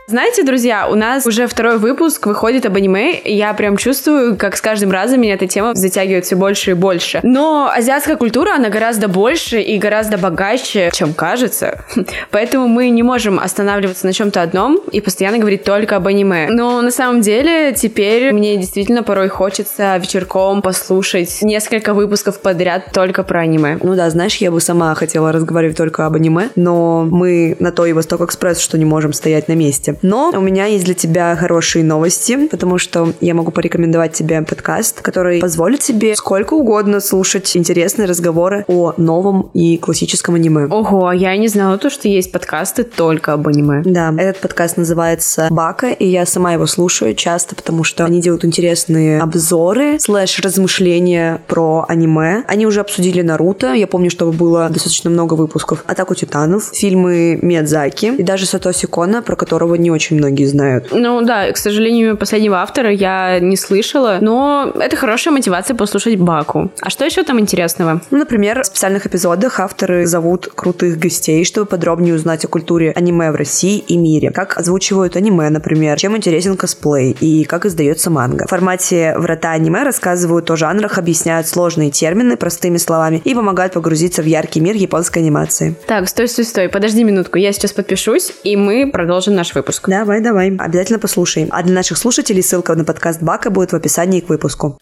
Знаете, 0.08 0.44
друзья, 0.44 0.86
у 0.88 0.94
нас 0.94 1.26
уже 1.26 1.48
второй 1.48 1.78
выпуск 1.78 2.28
выходит 2.28 2.64
об 2.64 2.76
аниме, 2.76 3.18
и 3.18 3.34
я 3.34 3.52
прям 3.54 3.76
чувствую, 3.76 4.36
как 4.36 4.56
с 4.56 4.60
каждым 4.60 4.92
разом 4.92 5.20
меня 5.20 5.34
эта 5.34 5.48
тема 5.48 5.74
затягивает 5.74 6.24
все 6.24 6.36
больше 6.36 6.70
и 6.70 6.74
больше. 6.74 7.18
Но 7.24 7.68
азиатская 7.74 8.14
культура, 8.14 8.54
она 8.54 8.68
гораздо 8.68 9.08
больше 9.08 9.60
и 9.60 9.76
гораздо 9.78 10.16
богаче, 10.16 10.90
чем 10.92 11.12
кажется. 11.12 11.84
Поэтому 12.30 12.68
мы 12.68 12.90
не 12.90 13.02
можем 13.02 13.40
останавливаться 13.40 14.06
на 14.06 14.12
чем-то 14.12 14.42
одном 14.42 14.76
и 14.92 15.00
постоянно 15.00 15.38
говорить 15.38 15.64
только 15.64 15.96
об 15.96 16.06
аниме. 16.06 16.46
Но 16.50 16.82
на 16.82 16.92
самом 16.92 17.20
деле 17.20 17.72
теперь 17.72 18.32
мне 18.32 18.56
действительно 18.58 19.02
порой 19.02 19.26
хочется 19.26 19.96
вечерком 19.96 20.62
послушать 20.62 21.42
несколько 21.42 21.94
выпусков 21.94 22.40
подряд 22.40 22.92
только 22.92 23.24
про 23.24 23.40
аниме. 23.40 23.76
Ну 23.82 23.96
да, 23.96 24.08
знаешь, 24.10 24.36
я 24.36 24.52
бы 24.52 24.60
сама 24.60 24.94
хотела 24.94 25.32
разговаривать 25.32 25.76
только 25.76 26.06
об 26.06 26.14
аниме, 26.14 26.50
но 26.54 27.08
мы 27.10 27.56
на 27.58 27.72
то 27.72 27.86
и 27.86 27.92
Восток 27.92 28.20
Экспресс, 28.20 28.60
что 28.60 28.78
не 28.78 28.84
можем 28.84 29.12
стоять 29.12 29.48
на 29.48 29.54
месте. 29.54 29.95
Но 30.02 30.32
у 30.34 30.40
меня 30.40 30.66
есть 30.66 30.84
для 30.84 30.94
тебя 30.94 31.36
хорошие 31.36 31.84
новости, 31.84 32.46
потому 32.48 32.78
что 32.78 33.12
я 33.20 33.34
могу 33.34 33.50
порекомендовать 33.50 34.12
тебе 34.12 34.40
подкаст, 34.42 35.00
который 35.00 35.40
позволит 35.40 35.80
тебе 35.80 36.16
сколько 36.16 36.54
угодно 36.54 37.00
слушать 37.00 37.56
интересные 37.56 38.06
разговоры 38.06 38.64
о 38.68 38.94
новом 38.96 39.50
и 39.54 39.76
классическом 39.78 40.34
аниме. 40.34 40.66
Ого, 40.66 41.08
а 41.08 41.14
я 41.14 41.36
не 41.36 41.48
знала 41.48 41.78
то, 41.78 41.90
что 41.90 42.08
есть 42.08 42.32
подкасты 42.32 42.84
только 42.84 43.32
об 43.32 43.48
аниме. 43.48 43.82
Да, 43.84 44.12
этот 44.16 44.38
подкаст 44.38 44.76
называется 44.76 45.48
Бака, 45.50 45.88
и 45.88 46.06
я 46.06 46.26
сама 46.26 46.52
его 46.52 46.66
слушаю 46.66 47.14
часто, 47.14 47.54
потому 47.54 47.84
что 47.84 48.04
они 48.04 48.20
делают 48.20 48.44
интересные 48.44 49.20
обзоры, 49.20 49.98
слэш 49.98 50.40
размышления 50.40 51.40
про 51.46 51.84
аниме. 51.88 52.44
Они 52.46 52.66
уже 52.66 52.80
обсудили 52.80 53.22
Наруто, 53.22 53.72
я 53.74 53.86
помню, 53.86 54.10
что 54.10 54.30
было 54.32 54.68
достаточно 54.68 55.10
много 55.10 55.34
выпусков 55.34 55.84
Атаку 55.86 56.14
Титанов, 56.14 56.70
фильмы 56.72 57.38
Миядзаки 57.42 58.14
и 58.18 58.22
даже 58.22 58.46
Сатоси 58.46 58.86
Кона, 58.86 59.22
про 59.22 59.36
которого 59.36 59.74
не 59.86 59.90
очень 59.92 60.16
многие 60.16 60.46
знают. 60.46 60.88
Ну 60.90 61.22
да, 61.22 61.52
к 61.52 61.56
сожалению, 61.56 62.16
последнего 62.16 62.56
автора 62.56 62.90
я 62.90 63.38
не 63.38 63.56
слышала, 63.56 64.18
но 64.20 64.72
это 64.74 64.96
хорошая 64.96 65.32
мотивация 65.32 65.76
послушать 65.76 66.18
Баку. 66.18 66.72
А 66.80 66.90
что 66.90 67.04
еще 67.04 67.22
там 67.22 67.38
интересного? 67.38 68.00
Ну, 68.10 68.18
например, 68.18 68.62
в 68.62 68.66
специальных 68.66 69.06
эпизодах 69.06 69.60
авторы 69.60 70.06
зовут 70.06 70.48
крутых 70.52 70.98
гостей, 70.98 71.44
чтобы 71.44 71.66
подробнее 71.66 72.16
узнать 72.16 72.44
о 72.44 72.48
культуре 72.48 72.92
аниме 72.96 73.30
в 73.30 73.36
России 73.36 73.78
и 73.78 73.96
мире. 73.96 74.32
Как 74.32 74.58
озвучивают 74.58 75.14
аниме, 75.14 75.50
например, 75.50 75.96
чем 75.98 76.16
интересен 76.16 76.56
косплей 76.56 77.16
и 77.20 77.44
как 77.44 77.64
издается 77.64 78.10
манга. 78.10 78.46
В 78.46 78.50
формате 78.50 79.14
«Врата 79.16 79.52
аниме» 79.52 79.84
рассказывают 79.84 80.50
о 80.50 80.56
жанрах, 80.56 80.98
объясняют 80.98 81.46
сложные 81.46 81.92
термины 81.92 82.36
простыми 82.36 82.78
словами 82.78 83.22
и 83.24 83.36
помогают 83.36 83.74
погрузиться 83.74 84.22
в 84.22 84.26
яркий 84.26 84.58
мир 84.60 84.74
японской 84.74 85.20
анимации. 85.20 85.76
Так, 85.86 86.08
стой, 86.08 86.26
стой, 86.26 86.44
стой, 86.44 86.68
подожди 86.68 87.04
минутку, 87.04 87.38
я 87.38 87.52
сейчас 87.52 87.72
подпишусь, 87.72 88.32
и 88.42 88.56
мы 88.56 88.90
продолжим 88.90 89.36
наш 89.36 89.54
выпуск. 89.54 89.75
Давай, 89.86 90.20
давай. 90.20 90.56
Обязательно 90.56 90.98
послушаем. 90.98 91.48
А 91.50 91.62
для 91.62 91.74
наших 91.74 91.98
слушателей 91.98 92.42
ссылка 92.42 92.74
на 92.74 92.84
подкаст 92.84 93.22
Бака 93.22 93.50
будет 93.50 93.72
в 93.72 93.76
описании 93.76 94.20
к 94.20 94.28
выпуску. 94.28 94.78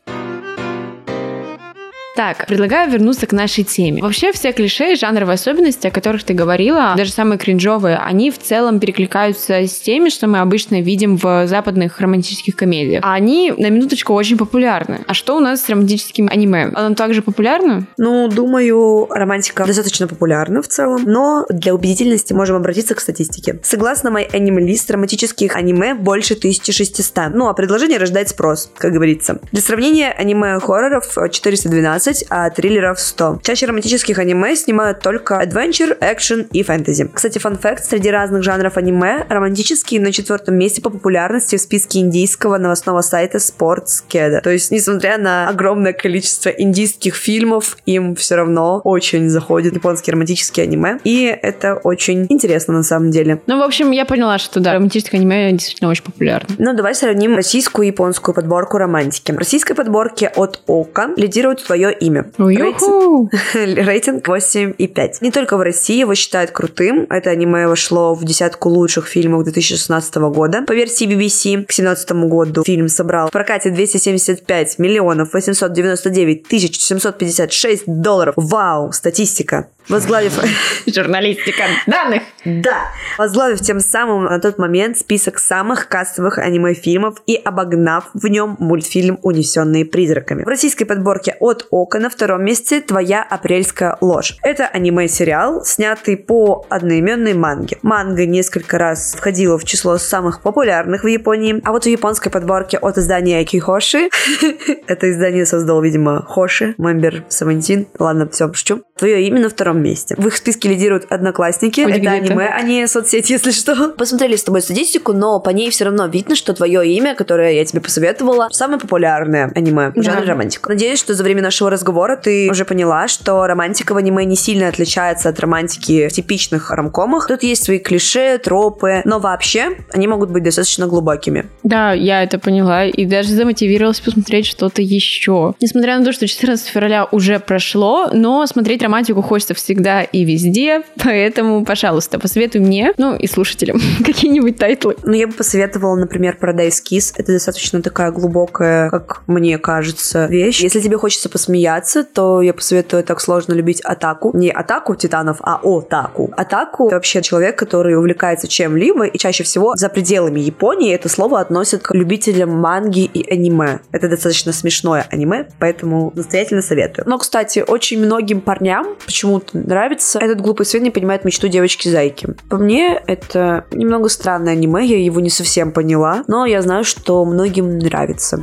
Так, 2.15 2.47
предлагаю 2.47 2.91
вернуться 2.91 3.27
к 3.27 3.33
нашей 3.33 3.65
теме. 3.65 4.01
Вообще 4.01 4.31
все 4.31 4.53
клише 4.53 4.93
и 4.93 4.97
жанровые 4.97 5.35
особенности, 5.35 5.89
о 5.89 5.91
которых 5.91 6.23
ты 6.23 6.33
говорила, 6.33 6.95
даже 6.97 7.11
самые 7.11 7.39
кринжовые, 7.39 7.97
они 7.97 8.31
в 8.31 8.39
целом 8.39 8.79
перекликаются 8.79 9.55
с 9.55 9.81
теми, 9.81 10.11
что 10.11 10.29
мы 10.29 10.39
обычно 10.39 10.81
видим 10.81 11.17
в 11.17 11.49
западных 11.49 12.01
романтических 12.01 12.55
комедиях. 12.55 13.03
А 13.05 13.15
они, 13.15 13.53
на 13.57 13.69
минуточку, 13.69 14.13
очень 14.13 14.39
популярны. 14.39 15.01
А 15.09 15.15
что 15.15 15.37
у 15.37 15.41
нас 15.41 15.63
с 15.63 15.69
романтическим 15.69 16.29
аниме? 16.31 16.71
Оно 16.75 16.95
также 16.95 17.21
популярно? 17.21 17.87
Ну, 17.99 18.29
думаю, 18.29 19.09
романтика 19.11 19.67
достаточно 19.67 20.07
популярна 20.07 20.63
в 20.63 20.69
целом, 20.69 21.03
но 21.05 21.45
для 21.49 21.75
убедительности 21.75 22.33
можем 22.33 22.57
обратиться 22.57 22.95
к 22.95 23.01
статистике. 23.01 23.59
Согласно 23.65 24.09
Anime 24.09 24.65
List, 24.65 24.93
романтических 24.93 25.57
аниме 25.57 25.95
больше 25.95 26.35
1600. 26.35 27.35
Ну, 27.35 27.49
а 27.49 27.55
предложение 27.55 27.99
рождает 27.99 28.29
спрос, 28.29 28.71
как 28.77 28.93
говорится. 28.93 29.41
Для 29.51 29.63
сравнения, 29.63 30.13
аниме-хорроров 30.13 31.19
412, 31.31 32.04
а 32.31 32.51
триллеров 32.51 33.01
100. 33.01 33.41
Чаще 33.43 33.67
романтических 33.67 34.19
аниме 34.19 34.57
снимают 34.57 35.01
только 35.01 35.43
adventure, 35.43 35.99
action 35.99 36.47
и 36.53 36.63
фэнтези. 36.63 37.11
Кстати, 37.13 37.39
фан 37.39 37.59
факт, 37.59 37.85
среди 37.85 38.11
разных 38.11 38.43
жанров 38.43 38.77
аниме 38.77 39.25
романтические 39.29 40.01
на 40.01 40.13
четвертом 40.13 40.57
месте 40.57 40.83
по 40.83 40.91
популярности 40.91 41.57
в 41.57 41.61
списке 41.61 42.01
индийского 42.01 42.59
новостного 42.59 43.01
сайта 43.01 43.39
Sportskeeda. 43.39 44.41
То 44.41 44.51
есть, 44.51 44.71
несмотря 44.71 45.19
на 45.19 45.49
огромное 45.49 45.93
количество 45.93 46.49
индийских 46.49 47.15
фильмов, 47.15 47.77
им 47.87 48.15
все 48.17 48.37
равно 48.37 48.81
очень 48.85 49.29
заходят 49.29 49.75
японские 49.75 50.13
романтические 50.13 50.65
аниме. 50.65 50.99
И 51.05 51.25
это 51.25 51.75
очень 51.77 52.27
интересно 52.29 52.75
на 52.75 52.83
самом 52.83 53.11
деле. 53.11 53.41
Ну, 53.47 53.59
в 53.59 53.63
общем, 53.63 53.91
я 53.91 54.05
поняла, 54.05 54.39
что 54.39 54.61
да, 54.61 54.75
романтическое 54.75 55.21
аниме 55.21 55.53
действительно 55.53 55.91
очень 55.91 56.05
популярно. 56.05 56.55
Ну, 56.59 56.75
давай 56.75 56.95
сравним 56.95 57.37
российскую 57.37 57.87
и 57.87 57.91
японскую 57.91 58.35
подборку 58.35 58.79
романтики. 58.79 59.33
В 59.33 59.39
российской 59.39 59.75
подборке 59.75 60.29
от 60.29 60.61
Ока 60.67 61.11
лидирует 61.17 61.65
твое 61.65 61.94
имя. 62.01 62.31
Рейтинг, 62.39 63.33
рейтинг 63.55 64.29
8,5. 64.29 65.09
Не 65.21 65.31
только 65.31 65.57
в 65.57 65.63
России 65.63 65.99
его 65.99 66.15
считают 66.15 66.51
крутым. 66.51 67.07
Это 67.11 67.31
аниме 67.31 67.69
вошло 67.69 68.15
в 68.15 68.25
десятку 68.25 68.69
лучших 68.69 69.07
фильмов 69.07 69.45
2016 69.45 70.15
года. 70.17 70.63
По 70.63 70.73
версии 70.73 71.07
BBC 71.07 71.65
к 71.65 71.69
2017 71.69 72.13
году 72.13 72.65
фильм 72.65 72.89
собрал 72.89 73.29
в 73.29 73.31
прокате 73.31 73.71
275 73.71 74.79
миллионов 74.79 75.33
899 75.33 76.49
тысяч 76.49 76.81
756 76.81 77.85
долларов. 77.87 78.35
Вау, 78.37 78.93
статистика 78.93 79.69
возглавив... 79.89 80.41
Журналистика 80.87 81.65
данных. 81.87 82.23
Да. 82.45 82.91
Возглавив 83.19 83.61
тем 83.61 83.81
самым 83.81 84.25
на 84.25 84.39
тот 84.39 84.59
момент 84.59 84.99
список 84.99 85.39
самых 85.39 85.89
кассовых 85.89 86.39
аниме-фильмов 86.39 87.23
и 87.27 87.37
обогнав 87.37 88.11
в 88.15 88.27
нем 88.27 88.57
мультфильм 88.59 89.19
«Унесенные 89.23 89.85
призраками». 89.85 90.45
В 90.45 90.49
российской 90.49 90.85
подборке 90.85 91.37
от 91.41 91.67
Ока 91.71 91.99
на 91.99 92.11
втором 92.11 92.45
месте 92.45 92.81
«Твоя 92.81 93.23
апрельская 93.23 93.97
ложь». 94.01 94.37
Это 94.43 94.67
аниме-сериал, 94.67 95.65
снятый 95.65 96.17
по 96.17 96.67
одноименной 96.69 97.35
манге. 97.35 97.79
Манга 97.83 98.27
несколько 98.27 98.79
раз 98.79 99.15
входила 99.17 99.59
в 99.59 99.65
число 99.65 99.99
самых 99.99 100.43
популярных 100.43 101.05
в 101.05 101.07
Японии, 101.07 101.61
а 101.65 101.73
вот 101.73 101.85
в 101.85 101.89
японской 101.89 102.31
подборке 102.31 102.79
от 102.79 102.99
издания 102.99 103.45
Кихоши, 103.45 104.11
это 104.87 105.11
издание 105.11 105.47
создал, 105.47 105.81
видимо, 105.81 106.23
Хоши, 106.23 106.75
мембер 106.79 107.25
Савентин, 107.29 107.87
ладно, 107.99 108.29
все, 108.29 108.53
шучу. 108.53 108.83
Твое 108.97 109.27
имя 109.27 109.41
на 109.41 109.49
втором 109.49 109.74
месте. 109.83 110.15
В 110.19 110.27
их 110.27 110.37
списке 110.37 110.69
лидируют 110.69 111.07
Одноклассники. 111.11 111.81
Это 111.81 112.11
аниме, 112.11 112.47
а 112.49 112.63
не 112.63 112.87
соцсети, 112.87 113.33
если 113.35 113.51
что. 113.51 113.91
Посмотрели 113.91 114.37
с 114.37 114.45
тобой 114.45 114.63
статистику, 114.63 115.13
но 115.13 115.41
по 115.41 115.51
ней 115.51 115.71
все 115.71 115.85
равно 115.85 116.07
видно, 116.07 116.35
что 116.37 116.53
твое 116.55 116.87
имя, 116.95 117.15
которое 117.15 117.53
я 117.53 117.65
тебе 117.65 117.81
посоветовала, 117.81 118.49
самое 118.51 118.79
популярное 118.81 119.51
аниме 119.55 119.91
в 119.91 119.95
Да. 119.95 120.03
жанре 120.03 120.29
романтика. 120.29 120.69
Надеюсь, 120.69 120.99
что 120.99 121.15
за 121.15 121.23
время 121.25 121.43
нашего 121.43 121.71
разговора 121.71 122.17
ты 122.17 122.49
уже 122.51 122.65
поняла, 122.65 123.09
что 123.09 123.47
романтика 123.47 123.93
в 123.95 123.97
аниме 123.97 124.25
не 124.25 124.37
сильно 124.37 124.69
отличается 124.69 125.29
от 125.29 125.41
романтики 125.41 126.09
в 126.09 126.13
типичных 126.13 126.71
ромкомах. 126.71 127.27
Тут 127.29 127.43
есть 127.43 127.65
свои 127.65 127.79
клише, 127.79 128.39
тропы, 128.39 129.03
но 129.05 129.19
вообще 129.19 129.77
они 129.93 130.07
могут 130.09 130.31
быть 130.31 130.43
достаточно 130.43 130.87
глубокими. 130.87 131.47
Да, 131.63 131.93
я 131.93 132.23
это 132.23 132.39
поняла 132.39 132.85
и 132.87 133.05
даже 133.05 133.31
замотивировалась 133.31 134.01
посмотреть 134.01 134.47
что-то 134.47 134.83
еще. 134.83 135.55
Несмотря 135.61 135.99
на 135.99 136.05
то, 136.05 136.13
что 136.13 136.27
14 136.27 136.67
февраля 136.69 137.07
уже 137.11 137.39
прошло, 137.39 138.09
но 138.13 138.47
смотреть 138.47 138.83
романтику 138.83 139.23
хочется 139.23 139.55
всегда 139.65 140.03
и 140.03 140.25
везде, 140.25 140.83
поэтому, 141.03 141.65
пожалуйста, 141.65 142.19
посоветуй 142.19 142.61
мне, 142.61 142.93
ну 142.99 143.17
и 143.17 143.27
слушателям, 143.27 143.81
какие-нибудь 144.05 144.59
тайтлы. 144.59 144.97
Ну, 145.03 145.13
я 145.13 145.27
бы 145.27 145.33
посоветовала, 145.33 145.97
например, 145.97 146.37
Paradise 146.41 146.83
Kiss. 146.89 147.15
Это 147.17 147.33
достаточно 147.33 147.81
такая 147.81 148.11
глубокая, 148.11 148.91
как 148.91 149.23
мне 149.27 149.59
кажется, 149.59 150.27
вещь. 150.27 150.61
Если 150.61 150.81
тебе 150.81 150.99
хочется 150.99 151.31
посмеяться, 151.31 152.05
то 152.05 152.43
я 152.43 152.53
посоветую 152.53 153.03
так 153.05 153.21
сложно 153.21 153.55
любить 153.55 153.81
отаку. 153.81 154.37
Не 154.37 154.51
атаку 154.51 154.95
титанов, 154.95 155.39
а 155.43 155.61
отаку. 155.65 156.31
Отаку — 156.37 156.91
вообще 156.91 157.23
человек, 157.23 157.59
который 157.59 157.97
увлекается 157.97 158.47
чем-либо, 158.49 159.07
и 159.07 159.19
чаще 159.19 159.45
всего 159.45 159.75
за 159.77 159.89
пределами 159.89 160.41
Японии 160.41 160.95
это 160.95 161.09
слово 161.09 161.41
относят 161.41 161.83
к 161.83 161.95
любителям 161.95 162.51
манги 162.51 163.05
и 163.05 163.33
аниме. 163.33 163.81
Это 163.93 164.09
достаточно 164.09 164.53
смешное 164.53 165.07
аниме, 165.11 165.49
поэтому 165.59 166.13
настоятельно 166.15 166.61
советую. 166.61 167.09
Но, 167.09 167.17
кстати, 167.19 167.65
очень 167.67 168.05
многим 168.05 168.43
парням 168.43 168.97
почему-то 169.07 169.54
нравится 169.55 170.19
этот 170.19 170.41
глупый 170.41 170.67
свет 170.67 170.83
не 170.83 170.91
понимает 170.91 171.25
мечту 171.25 171.49
девочки-зайки. 171.49 172.29
По 172.49 172.59
мне, 172.59 173.01
это 173.07 173.65
немного 173.73 174.09
странное 174.09 174.53
аниме, 174.53 174.85
я 174.85 174.99
его 175.03 175.21
не 175.21 175.31
совсем 175.31 175.73
поняла, 175.73 176.25
но 176.27 176.45
я 176.47 176.61
знаю, 176.63 176.85
что 176.85 177.25
многим 177.25 177.79
нравится. 177.79 178.43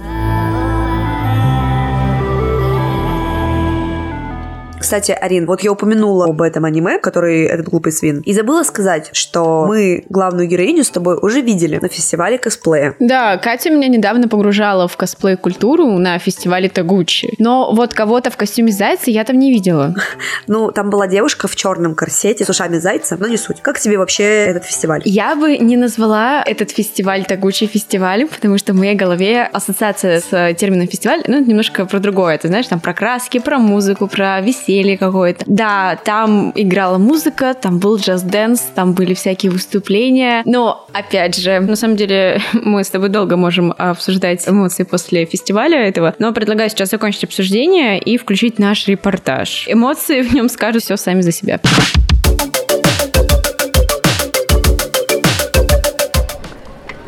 Кстати, 4.92 5.14
Арин, 5.14 5.46
вот 5.46 5.62
я 5.62 5.72
упомянула 5.72 6.26
об 6.26 6.42
этом 6.42 6.66
аниме, 6.66 7.00
который 7.00 7.46
этот 7.46 7.70
глупый 7.70 7.94
свин, 7.94 8.20
и 8.26 8.34
забыла 8.34 8.64
сказать, 8.64 9.10
что 9.14 9.66
мы 9.66 10.04
главную 10.10 10.50
героиню 10.50 10.84
с 10.84 10.90
тобой 10.90 11.18
уже 11.22 11.40
видели 11.40 11.80
на 11.82 11.88
фестивале 11.88 12.38
косплея. 12.38 12.98
Да, 13.00 13.38
Катя 13.38 13.70
меня 13.70 13.88
недавно 13.88 14.28
погружала 14.28 14.90
в 14.90 14.98
косплей-культуру 14.98 15.98
на 15.98 16.20
фестивале 16.20 16.68
Тагучи. 16.68 17.36
Но 17.38 17.74
вот 17.74 17.94
кого-то 17.94 18.32
в 18.32 18.36
костюме 18.36 18.74
зайца 18.74 19.12
я 19.12 19.24
там 19.24 19.40
не 19.40 19.54
видела. 19.54 19.96
Ну, 20.48 20.72
там 20.72 20.90
была 20.90 21.08
девушка 21.08 21.48
в 21.48 21.56
черном 21.56 21.96
корсете 21.96 22.44
с 22.44 22.50
ушами 22.50 22.78
зайца, 22.78 23.16
но 23.18 23.28
не 23.28 23.38
суть. 23.38 23.62
Как 23.62 23.80
тебе 23.80 23.98
вообще 23.98 24.24
этот 24.24 24.66
фестиваль? 24.66 25.02
Я 25.06 25.36
бы 25.36 25.58
не 25.58 25.78
назвала 25.78 26.44
этот 26.44 26.72
фестиваль 26.72 27.24
Тагучи 27.24 27.68
фестивалем, 27.68 28.28
потому 28.28 28.58
что 28.58 28.74
в 28.74 28.76
моей 28.76 28.96
голове 28.96 29.44
ассоциация 29.44 30.20
с 30.20 30.54
термином 30.56 30.88
фестиваль, 30.88 31.24
ну, 31.28 31.40
это 31.40 31.50
немножко 31.50 31.86
про 31.86 32.00
другое. 32.00 32.38
Ты 32.38 32.50
знаешь, 32.50 32.68
там 32.68 32.82
про 32.82 32.94
краски, 32.94 33.40
про 33.40 33.60
музыку, 33.60 34.08
про 34.08 34.42
веселье 34.42 34.81
какое-то. 34.96 35.44
Да, 35.48 35.98
там 36.04 36.52
играла 36.56 36.98
музыка, 36.98 37.54
там 37.54 37.80
был 37.80 37.98
джаз-дэнс, 37.98 38.72
там 38.76 38.94
были 38.94 39.14
всякие 39.14 39.52
выступления. 39.52 40.44
Но, 40.46 40.88
опять 40.94 41.38
же, 41.38 41.60
на 41.60 41.76
самом 41.76 41.96
деле, 41.96 42.42
мы 42.54 42.84
с 42.84 42.90
тобой 42.90 43.10
долго 43.10 43.38
можем 43.38 43.74
обсуждать 43.78 44.48
эмоции 44.48 44.84
после 44.84 45.26
фестиваля 45.26 45.80
этого, 45.80 46.16
но 46.20 46.34
предлагаю 46.34 46.70
сейчас 46.70 46.90
закончить 46.90 47.24
обсуждение 47.24 48.00
и 48.00 48.18
включить 48.18 48.60
наш 48.60 48.88
репортаж. 48.88 49.66
Эмоции 49.68 50.22
в 50.22 50.34
нем 50.34 50.50
скажут 50.50 50.84
все 50.84 50.98
сами 50.98 51.22
за 51.22 51.32
себя. 51.32 51.60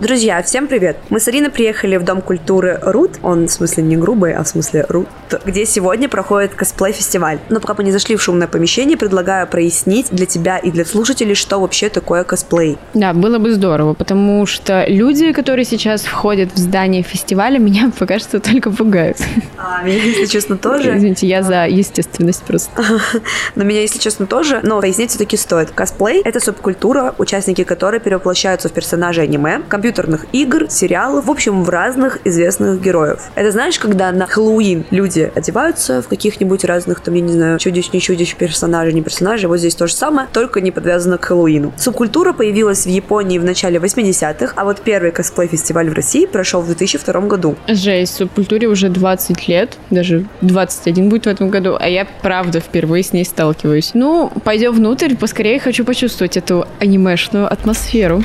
Друзья, 0.03 0.43
всем 0.43 0.67
привет! 0.67 0.97
Мы 1.09 1.21
с 1.21 1.29
Ариной 1.29 1.49
приехали 1.49 1.95
в 1.95 2.03
Дом 2.03 2.21
культуры 2.21 2.77
Рут, 2.81 3.19
он 3.23 3.47
в 3.47 3.51
смысле 3.51 3.83
не 3.83 3.95
грубый, 3.95 4.33
а 4.33 4.43
в 4.43 4.47
смысле 4.49 4.85
Рут, 4.89 5.07
где 5.45 5.65
сегодня 5.65 6.09
проходит 6.09 6.53
косплей-фестиваль. 6.55 7.39
Но 7.47 7.61
пока 7.61 7.73
мы 7.77 7.85
не 7.85 7.91
зашли 7.93 8.17
в 8.17 8.21
шумное 8.21 8.49
помещение, 8.49 8.97
предлагаю 8.97 9.47
прояснить 9.47 10.07
для 10.11 10.25
тебя 10.25 10.57
и 10.57 10.71
для 10.71 10.83
слушателей, 10.83 11.35
что 11.35 11.57
вообще 11.61 11.87
такое 11.87 12.25
косплей. 12.25 12.77
Да, 12.93 13.13
было 13.13 13.37
бы 13.37 13.53
здорово, 13.53 13.93
потому 13.93 14.45
что 14.45 14.83
люди, 14.89 15.31
которые 15.31 15.63
сейчас 15.63 16.01
входят 16.01 16.51
в 16.51 16.57
здание 16.57 17.01
фестиваля, 17.01 17.57
меня 17.57 17.89
пока 17.97 18.19
что 18.19 18.41
только 18.41 18.71
пугают. 18.71 19.19
А, 19.57 19.83
меня, 19.83 20.03
если 20.03 20.25
честно, 20.25 20.57
тоже. 20.57 20.97
Извините, 20.97 21.27
я 21.27 21.43
за 21.43 21.65
естественность 21.65 22.43
просто. 22.43 22.83
Но 23.55 23.63
меня, 23.63 23.79
если 23.79 23.99
честно, 23.99 24.25
тоже. 24.25 24.59
Но 24.63 24.81
пояснить 24.81 25.11
все-таки 25.11 25.37
стоит. 25.37 25.71
Косплей— 25.71 26.21
это 26.25 26.41
субкультура, 26.41 27.15
участники 27.17 27.63
которой 27.63 28.01
перевоплощаются 28.01 28.67
в 28.67 28.73
персонажей 28.73 29.23
аниме, 29.23 29.61
компьютерных 29.93 30.25
игр, 30.31 30.69
сериалов, 30.69 31.25
в 31.25 31.31
общем, 31.31 31.63
в 31.63 31.69
разных 31.69 32.19
известных 32.25 32.81
героев. 32.81 33.21
Это 33.35 33.51
знаешь, 33.51 33.77
когда 33.77 34.11
на 34.11 34.25
Хэллоуин 34.25 34.85
люди 34.89 35.31
одеваются 35.35 36.01
в 36.01 36.07
каких-нибудь 36.07 36.65
разных, 36.65 36.99
там, 37.01 37.13
я 37.13 37.21
не 37.21 37.33
знаю, 37.33 37.59
чудищ, 37.59 37.91
не 37.93 38.01
чудищ, 38.01 38.35
персонажей, 38.35 38.93
не 38.93 39.01
персонажей, 39.01 39.47
вот 39.47 39.57
здесь 39.57 39.75
то 39.75 39.87
же 39.87 39.93
самое, 39.93 40.27
только 40.31 40.61
не 40.61 40.71
подвязано 40.71 41.17
к 41.17 41.25
Хэллоуину. 41.25 41.73
Субкультура 41.77 42.33
появилась 42.33 42.85
в 42.85 42.89
Японии 42.89 43.37
в 43.37 43.43
начале 43.43 43.77
80-х, 43.77 44.53
а 44.55 44.63
вот 44.63 44.81
первый 44.81 45.11
косплей-фестиваль 45.11 45.89
в 45.89 45.93
России 45.93 46.25
прошел 46.25 46.61
в 46.61 46.65
2002 46.65 47.21
году. 47.21 47.55
Жесть, 47.67 48.15
субкультуре 48.15 48.67
уже 48.67 48.89
20 48.89 49.47
лет, 49.47 49.77
даже 49.91 50.25
21 50.41 51.09
будет 51.09 51.25
в 51.25 51.29
этом 51.29 51.49
году, 51.49 51.77
а 51.79 51.87
я, 51.87 52.07
правда, 52.23 52.59
впервые 52.59 53.03
с 53.03 53.13
ней 53.13 53.25
сталкиваюсь. 53.25 53.91
Ну, 53.93 54.31
пойдем 54.43 54.73
внутрь, 54.73 55.15
поскорее 55.15 55.59
хочу 55.59 55.85
почувствовать 55.85 56.37
эту 56.37 56.65
анимешную 56.79 57.51
атмосферу. 57.51 58.23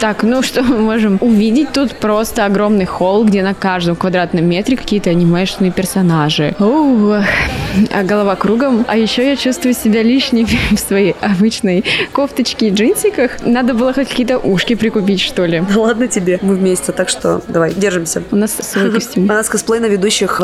Так, 0.00 0.22
ну 0.22 0.42
что 0.42 0.62
мы 0.62 0.78
можем 0.78 1.18
увидеть? 1.20 1.72
Тут 1.72 1.96
просто 1.96 2.44
огромный 2.44 2.84
холл, 2.84 3.24
где 3.24 3.42
на 3.42 3.54
каждом 3.54 3.96
квадратном 3.96 4.44
метре 4.44 4.76
какие-то 4.76 5.10
анимешные 5.10 5.70
персонажи. 5.70 6.54
Ух, 6.58 7.24
голова 8.04 8.36
кругом. 8.36 8.84
А 8.88 8.96
еще 8.96 9.28
я 9.28 9.36
чувствую 9.36 9.74
себя 9.74 10.02
лишней 10.02 10.46
в 10.70 10.78
своей 10.78 11.14
обычной 11.20 11.84
кофточке 12.12 12.68
и 12.68 12.70
джинсиках. 12.70 13.44
Надо 13.44 13.74
было 13.74 13.92
хоть 13.92 14.08
какие-то 14.08 14.38
ушки 14.38 14.74
прикупить, 14.74 15.20
что 15.20 15.44
ли. 15.44 15.62
Ладно 15.74 16.08
тебе, 16.08 16.38
мы 16.42 16.54
вместе, 16.56 16.92
так 16.92 17.08
что 17.08 17.40
давай, 17.48 17.72
держимся. 17.74 18.22
У 18.30 18.36
нас 18.36 18.52
свой 18.52 18.92
костюм. 18.92 19.24
У 19.24 19.26
нас 19.26 19.48
косплей 19.48 19.80
на 19.80 19.86
ведущих 19.86 20.40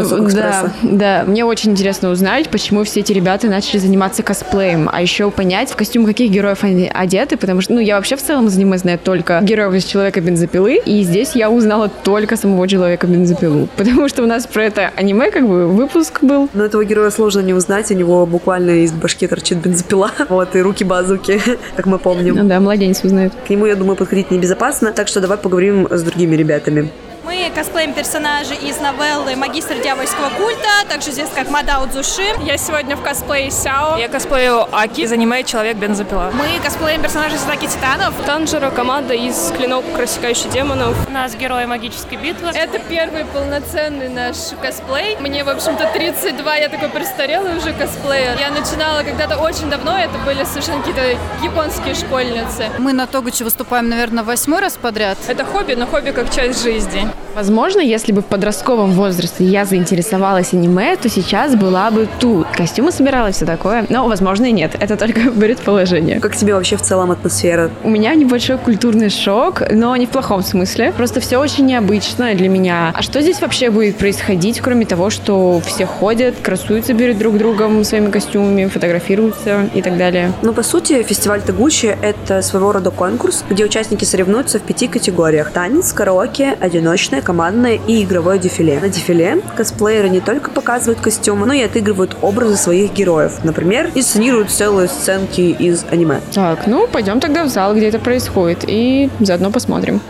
Да, 0.83 1.23
да. 1.23 1.25
Мне 1.27 1.45
очень 1.45 1.73
интересно 1.73 2.11
узнать, 2.11 2.49
почему 2.49 2.85
все 2.85 3.01
эти 3.01 3.13
ребята 3.13 3.49
начали 3.49 3.79
заниматься 3.79 4.23
косплеем, 4.23 4.89
а 4.93 5.01
еще 5.03 5.31
понять, 5.31 5.71
в 5.71 5.77
костюм 5.77 6.07
каких 6.07 6.31
героев 6.31 6.65
они 6.65 6.91
одеты, 6.93 7.37
потому 7.37 7.61
что, 7.61 7.75
ну, 7.75 7.81
я 7.81 7.97
вообще 7.97 8.17
в 8.17 8.23
целом 8.23 8.47
из 8.47 8.57
аниме 8.57 8.79
знаю 8.79 8.99
только 8.99 9.41
героев 9.43 9.75
из 9.75 9.85
Человека-бензопилы, 9.85 10.81
и 10.85 11.03
здесь 11.03 11.33
я 11.35 11.51
узнала 11.51 11.89
только 11.89 12.37
самого 12.37 12.67
Человека-бензопилу, 12.69 13.69
потому 13.77 14.09
что 14.09 14.23
у 14.23 14.27
нас 14.27 14.47
про 14.47 14.65
это 14.65 14.91
аниме 14.97 15.31
как 15.31 15.47
бы 15.47 15.67
выпуск 15.67 16.23
был. 16.23 16.49
Но 16.55 16.65
этого 16.65 16.85
героя 16.85 17.11
сложно 17.15 17.41
не 17.41 17.55
узнать, 17.55 17.91
у 17.91 17.95
него 17.95 18.27
буквально 18.27 18.83
из 18.85 18.93
башки 18.93 19.27
торчит 19.27 19.59
бензопила, 19.59 20.11
вот, 20.29 20.55
и 20.57 20.61
руки-базуки, 20.61 21.41
как 21.77 21.87
мы 21.87 21.99
помним. 21.99 22.37
Ну 22.37 22.45
да, 22.45 22.61
младенец 22.61 23.03
узнает. 23.05 23.33
К 23.47 23.51
нему, 23.51 23.67
я 23.67 23.77
думаю, 23.77 23.97
подходить 23.97 24.31
небезопасно, 24.31 24.93
так 24.93 25.09
что 25.09 25.21
давай 25.21 25.39
поговорим 25.39 25.89
с 25.91 26.03
другими 26.03 26.37
ребятами. 26.37 26.91
Мы 27.25 27.34
косплеим 27.51 27.93
персонажей 27.95 28.57
из 28.57 28.79
новеллы 28.79 29.37
«Магистр 29.37 29.75
дьявольского 29.75 30.31
культа», 30.31 30.69
также 30.89 31.11
здесь 31.11 31.29
как 31.35 31.51
Мадао 31.51 31.87
Цзуши. 31.87 32.35
Я 32.43 32.57
сегодня 32.57 32.97
в 32.97 33.03
косплее 33.03 33.51
Сяо. 33.51 33.97
Я 33.99 34.09
косплею 34.09 34.67
Аки 34.73 35.03
из 35.03 35.13
аниме 35.13 35.43
«Человек-бензопила». 35.43 36.31
Мы 36.33 36.63
косплеим 36.63 37.03
персонажей 37.03 37.39
Садаки 37.39 37.67
Титанов. 37.67 38.15
Танжеро, 38.27 38.71
команда 38.71 39.15
из 39.15 39.53
«Клинок, 39.57 39.85
рассекающий 39.97 40.51
демонов». 40.51 40.97
У 41.09 41.13
нас 41.13 41.35
герои 41.35 41.65
магической 41.65 42.19
битвы. 42.19 42.51
Это 42.55 42.79
первый 42.79 43.25
полноценный 43.25 44.09
наш 44.09 44.37
косплей. 44.63 45.17
Мне, 45.19 45.45
в 45.45 45.49
общем-то, 45.49 45.91
32, 45.93 46.57
я 46.57 46.69
такой 46.69 46.89
престарелый 46.89 47.57
уже 47.57 47.73
косплеер. 47.73 48.39
Я 48.39 48.51
начинала 48.51 49.03
когда-то 49.03 49.39
очень 49.39 49.71
давно, 49.71 49.99
это 49.99 50.19
были 50.19 50.45
совершенно 50.45 50.79
какие-то 50.83 51.19
японские 51.43 51.95
школьницы. 51.95 52.71
Мы 52.79 52.93
на 52.93 53.07
Тогуче 53.07 53.45
выступаем, 53.45 53.89
наверное, 53.89 54.25
восьмой 54.25 54.61
раз 54.61 54.77
подряд. 54.77 55.19
Это 55.29 55.45
хобби, 55.45 55.75
но 55.75 55.87
хобби 55.87 56.11
как 56.11 56.35
часть 56.35 56.63
жизни. 56.63 57.09
Возможно, 57.35 57.81
если 57.81 58.13
бы 58.13 58.23
в 58.23 58.27
подростковом 58.27 58.93
возрасте 58.93 59.45
я 59.45 59.65
заинтересовалась 59.65 60.53
аниме, 60.53 60.97
то 60.97 61.09
сейчас 61.09 61.57
была 61.57 61.91
бы 61.91 62.09
тут. 62.21 62.47
Костюмы 62.57 62.93
собирала, 62.93 63.33
все 63.33 63.45
такое. 63.45 63.87
Но, 63.89 64.07
возможно, 64.07 64.47
и 64.47 64.53
нет. 64.53 64.77
Это 64.79 64.97
только 64.97 65.31
предположение. 65.33 66.21
Как 66.21 66.37
тебе 66.37 66.55
вообще 66.55 66.77
в 66.77 66.83
целом 66.83 67.11
атмосфера? 67.11 67.73
У 67.83 67.91
меня 67.91 68.15
небольшой 68.15 68.57
культурный 68.59 69.11
шок, 69.11 69.63
но 69.73 69.97
не 69.97 70.07
в 70.07 70.11
плохом 70.11 70.45
смысле. 70.45 70.93
Просто 70.97 71.19
все 71.19 71.39
очень 71.39 71.67
необычно 71.67 72.33
для 72.35 72.49
меня. 72.49 72.93
А 72.95 73.03
что 73.03 73.21
здесь 73.21 73.41
вообще 73.41 73.71
будет 73.71 73.97
происходить, 73.97 74.61
кроме 74.61 74.87
того, 74.87 75.11
что 75.11 75.61
все 75.67 75.87
ходят, 75.87 76.37
красуются 76.41 76.95
перед 76.95 77.19
друг 77.19 77.37
другом 77.37 77.83
своими 77.83 78.13
костюмами, 78.13 78.67
фотографируются 78.67 79.69
и 79.75 79.83
так 79.83 79.97
далее? 79.97 80.33
Ну, 80.43 80.53
по 80.53 80.63
сути, 80.63 81.03
фестиваль 81.03 81.43
Тагучи— 81.43 81.97
это 82.03 82.43
своего 82.43 82.71
рода 82.71 82.93
конкурс, 82.93 83.45
где 83.51 83.65
участники 83.65 84.05
соревнуются 84.05 84.61
в 84.61 84.63
пяти 84.63 84.87
категориях. 84.87 85.51
Танец, 85.51 85.93
караоке, 85.93 86.57
одиночное, 86.61 87.24
командное 87.25 87.81
и 87.87 88.05
игровое 88.05 88.39
дефиле. 88.39 88.79
На 88.79 88.89
дефиле 88.89 89.43
косплееры 89.57 90.09
не 90.09 90.21
только 90.21 90.51
показывают 90.51 91.01
костюмы, 91.01 91.47
но 91.47 91.53
и 91.53 91.63
отыгрывают 91.63 92.17
образы 92.23 92.57
своих 92.57 92.93
героев. 92.93 93.43
Например, 93.43 93.91
инсценируют 93.95 94.51
целые 94.51 94.89
сценки 94.89 95.41
из 95.41 95.85
аниме. 95.91 96.21
Так, 96.33 96.67
ну 96.67 96.87
пойдем 96.87 97.19
тогда 97.19 97.45
в 97.45 97.49
зал, 97.49 97.75
где 97.75 97.89
это 97.89 97.99
происходит, 97.99 98.65
и 98.67 99.11
заодно 99.21 99.51
посмотрим. 99.51 100.01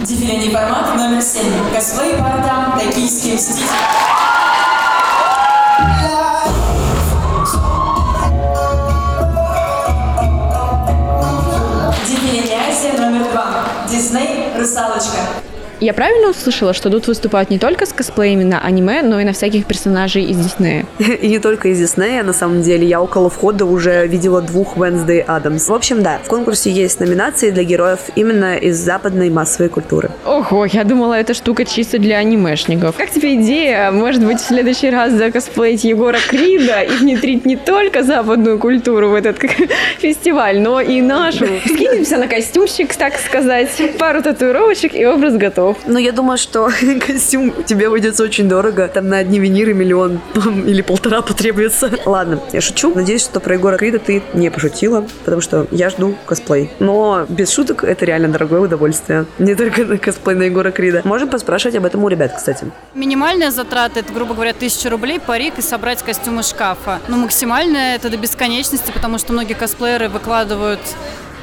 Дефиле 0.00 0.50
формат 0.50 0.94
номер 0.96 1.20
7. 1.20 1.42
Косплей 1.74 2.12
парта 2.18 2.78
«Токийский 2.78 3.34
мститель». 3.34 3.64
Дефиле 12.06 13.00
номер 13.00 13.24
2. 13.32 13.64
Дисней 13.90 14.52
«Русалочка». 14.56 15.47
Я 15.80 15.94
правильно 15.94 16.30
услышала, 16.30 16.72
что 16.72 16.90
тут 16.90 17.06
выступают 17.06 17.50
не 17.50 17.58
только 17.58 17.86
с 17.86 17.92
косплеями 17.92 18.42
на 18.42 18.60
аниме, 18.60 19.02
но 19.02 19.20
и 19.20 19.24
на 19.24 19.32
всяких 19.32 19.64
персонажей 19.64 20.24
из 20.24 20.36
Диснея? 20.36 20.86
И 20.98 21.28
не 21.28 21.38
только 21.38 21.68
из 21.68 21.78
Диснея, 21.78 22.22
на 22.22 22.32
самом 22.32 22.62
деле. 22.62 22.86
Я 22.86 23.00
около 23.00 23.30
входа 23.30 23.64
уже 23.64 24.06
видела 24.06 24.40
двух 24.40 24.76
Wednesday 24.76 25.20
Адамс. 25.20 25.68
В 25.68 25.74
общем, 25.74 26.02
да, 26.02 26.18
в 26.24 26.28
конкурсе 26.28 26.70
есть 26.70 26.98
номинации 26.98 27.50
для 27.50 27.62
героев 27.62 28.00
именно 28.16 28.56
из 28.56 28.76
западной 28.76 29.30
массовой 29.30 29.68
культуры. 29.68 30.10
Ого, 30.24 30.66
я 30.66 30.82
думала, 30.84 31.14
эта 31.14 31.34
штука 31.34 31.64
чисто 31.64 31.98
для 31.98 32.16
анимешников. 32.16 32.96
Как 32.96 33.10
тебе 33.10 33.36
идея? 33.36 33.92
Может 33.92 34.24
быть, 34.24 34.40
в 34.40 34.46
следующий 34.46 34.90
раз 34.90 35.12
закосплеить 35.12 35.84
Егора 35.84 36.18
Крида 36.28 36.82
и 36.82 36.96
внедрить 36.96 37.44
не 37.44 37.56
только 37.56 38.02
западную 38.02 38.58
культуру 38.58 39.10
в 39.10 39.14
этот 39.14 39.38
фестиваль, 39.98 40.60
но 40.60 40.80
и 40.80 41.00
нашу. 41.00 41.46
Скинемся 41.64 42.16
на 42.16 42.26
костюмчик, 42.26 42.94
так 42.96 43.16
сказать, 43.18 43.70
пару 43.98 44.22
татуировочек 44.22 44.94
и 44.94 45.06
образ 45.06 45.36
готов. 45.36 45.67
Ну, 45.86 45.98
я 45.98 46.12
думаю, 46.12 46.38
что 46.38 46.70
костюм 47.06 47.52
тебе 47.64 47.88
выйдет 47.88 48.18
очень 48.20 48.48
дорого. 48.48 48.88
Там 48.88 49.08
на 49.08 49.18
одни 49.18 49.38
виниры 49.38 49.74
миллион 49.74 50.20
или 50.66 50.82
полтора 50.82 51.22
потребуется. 51.22 51.90
Ладно, 52.06 52.40
я 52.52 52.60
шучу. 52.60 52.94
Надеюсь, 52.94 53.22
что 53.22 53.40
про 53.40 53.54
Егора 53.54 53.76
Крида 53.76 53.98
ты 53.98 54.22
не 54.34 54.50
пошутила, 54.50 55.06
потому 55.24 55.40
что 55.40 55.66
я 55.70 55.90
жду 55.90 56.14
косплей. 56.26 56.70
Но 56.78 57.26
без 57.28 57.52
шуток 57.52 57.84
это 57.84 58.04
реально 58.04 58.28
дорогое 58.28 58.60
удовольствие. 58.60 59.26
Не 59.38 59.54
только 59.54 59.84
на 59.84 59.98
косплей 59.98 60.36
на 60.36 60.44
Егора 60.44 60.70
Крида. 60.70 61.02
Можем 61.04 61.28
поспрашивать 61.28 61.76
об 61.76 61.84
этом 61.84 62.04
у 62.04 62.08
ребят, 62.08 62.32
кстати. 62.36 62.70
Минимальная 62.94 63.50
затрата, 63.50 64.00
это, 64.00 64.12
грубо 64.12 64.34
говоря, 64.34 64.52
тысяча 64.52 64.90
рублей, 64.90 65.20
парик 65.20 65.58
и 65.58 65.62
собрать 65.62 66.02
костюм 66.02 66.40
из 66.40 66.48
шкафа. 66.48 67.00
Но 67.08 67.16
максимальная 67.16 67.96
это 67.96 68.10
до 68.10 68.16
бесконечности, 68.16 68.90
потому 68.92 69.18
что 69.18 69.32
многие 69.32 69.54
косплееры 69.54 70.08
выкладывают 70.08 70.80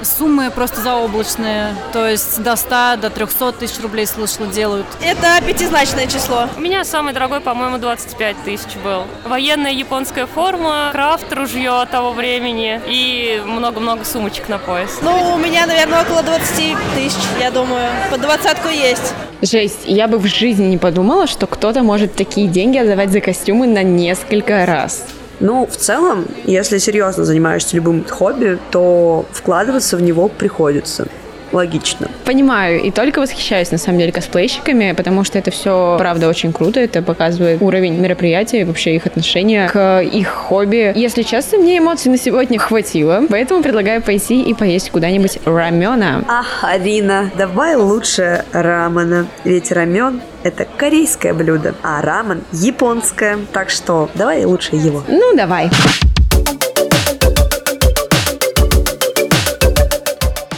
суммы 0.05 0.51
просто 0.51 0.81
заоблачные. 0.81 1.75
То 1.91 2.07
есть 2.07 2.41
до 2.41 2.55
100, 2.55 2.97
до 3.01 3.09
300 3.09 3.51
тысяч 3.53 3.79
рублей, 3.81 4.07
слышала, 4.07 4.47
делают. 4.47 4.85
Это 5.01 5.43
пятизначное 5.45 6.07
число. 6.07 6.47
У 6.55 6.61
меня 6.61 6.83
самый 6.85 7.13
дорогой, 7.13 7.41
по-моему, 7.41 7.77
25 7.77 8.43
тысяч 8.45 8.75
был. 8.83 9.03
Военная 9.25 9.71
японская 9.71 10.27
форма, 10.27 10.89
крафт, 10.91 11.31
ружье 11.33 11.85
того 11.91 12.11
времени 12.11 12.79
и 12.87 13.41
много-много 13.45 14.05
сумочек 14.05 14.47
на 14.47 14.57
пояс. 14.59 14.99
Ну, 15.01 15.33
у 15.33 15.37
меня, 15.37 15.65
наверное, 15.65 16.01
около 16.03 16.23
20 16.23 16.77
тысяч, 16.95 17.21
я 17.39 17.51
думаю. 17.51 17.89
По 18.11 18.17
двадцатку 18.17 18.69
есть. 18.69 19.13
Жесть, 19.41 19.81
я 19.85 20.07
бы 20.07 20.17
в 20.17 20.25
жизни 20.25 20.65
не 20.65 20.77
подумала, 20.77 21.27
что 21.27 21.47
кто-то 21.47 21.83
может 21.83 22.15
такие 22.15 22.47
деньги 22.47 22.77
отдавать 22.77 23.11
за 23.11 23.21
костюмы 23.21 23.67
на 23.67 23.83
несколько 23.83 24.65
раз. 24.65 25.03
Ну, 25.39 25.65
в 25.65 25.75
целом, 25.75 26.25
если 26.45 26.77
серьезно 26.77 27.25
занимаешься 27.25 27.75
любым 27.75 28.05
хобби, 28.05 28.57
то 28.71 29.25
вкладываться 29.31 29.97
в 29.97 30.01
него 30.01 30.29
приходится. 30.29 31.07
Логично. 31.51 32.09
Понимаю 32.25 32.81
и 32.81 32.91
только 32.91 33.19
восхищаюсь, 33.19 33.71
на 33.71 33.77
самом 33.77 33.99
деле, 33.99 34.11
косплейщиками, 34.11 34.93
потому 34.93 35.23
что 35.23 35.37
это 35.37 35.51
все, 35.51 35.95
правда, 35.97 36.27
очень 36.27 36.53
круто. 36.53 36.79
Это 36.79 37.01
показывает 37.01 37.61
уровень 37.61 37.99
мероприятия 37.99 38.61
и 38.61 38.63
вообще 38.63 38.95
их 38.95 39.05
отношения 39.05 39.69
к 39.69 40.01
их 40.01 40.27
хобби. 40.27 40.91
Если 40.95 41.23
честно, 41.23 41.57
мне 41.57 41.77
эмоций 41.77 42.11
на 42.11 42.17
сегодня 42.17 42.59
хватило, 42.59 43.23
поэтому 43.29 43.61
предлагаю 43.63 44.01
пойти 44.01 44.41
и 44.41 44.53
поесть 44.53 44.89
куда-нибудь 44.91 45.39
рамена. 45.45 46.23
Ах, 46.27 46.63
Арина, 46.63 47.31
давай 47.37 47.75
лучше 47.75 48.45
рамена, 48.51 49.27
ведь 49.43 49.71
рамен 49.71 50.21
это 50.43 50.67
корейское 50.77 51.33
блюдо, 51.33 51.73
а 51.81 52.01
рамен 52.01 52.43
японское. 52.51 53.39
Так 53.51 53.69
что 53.69 54.09
давай 54.13 54.45
лучше 54.45 54.75
его. 54.75 55.03
Ну, 55.07 55.35
давай. 55.35 55.69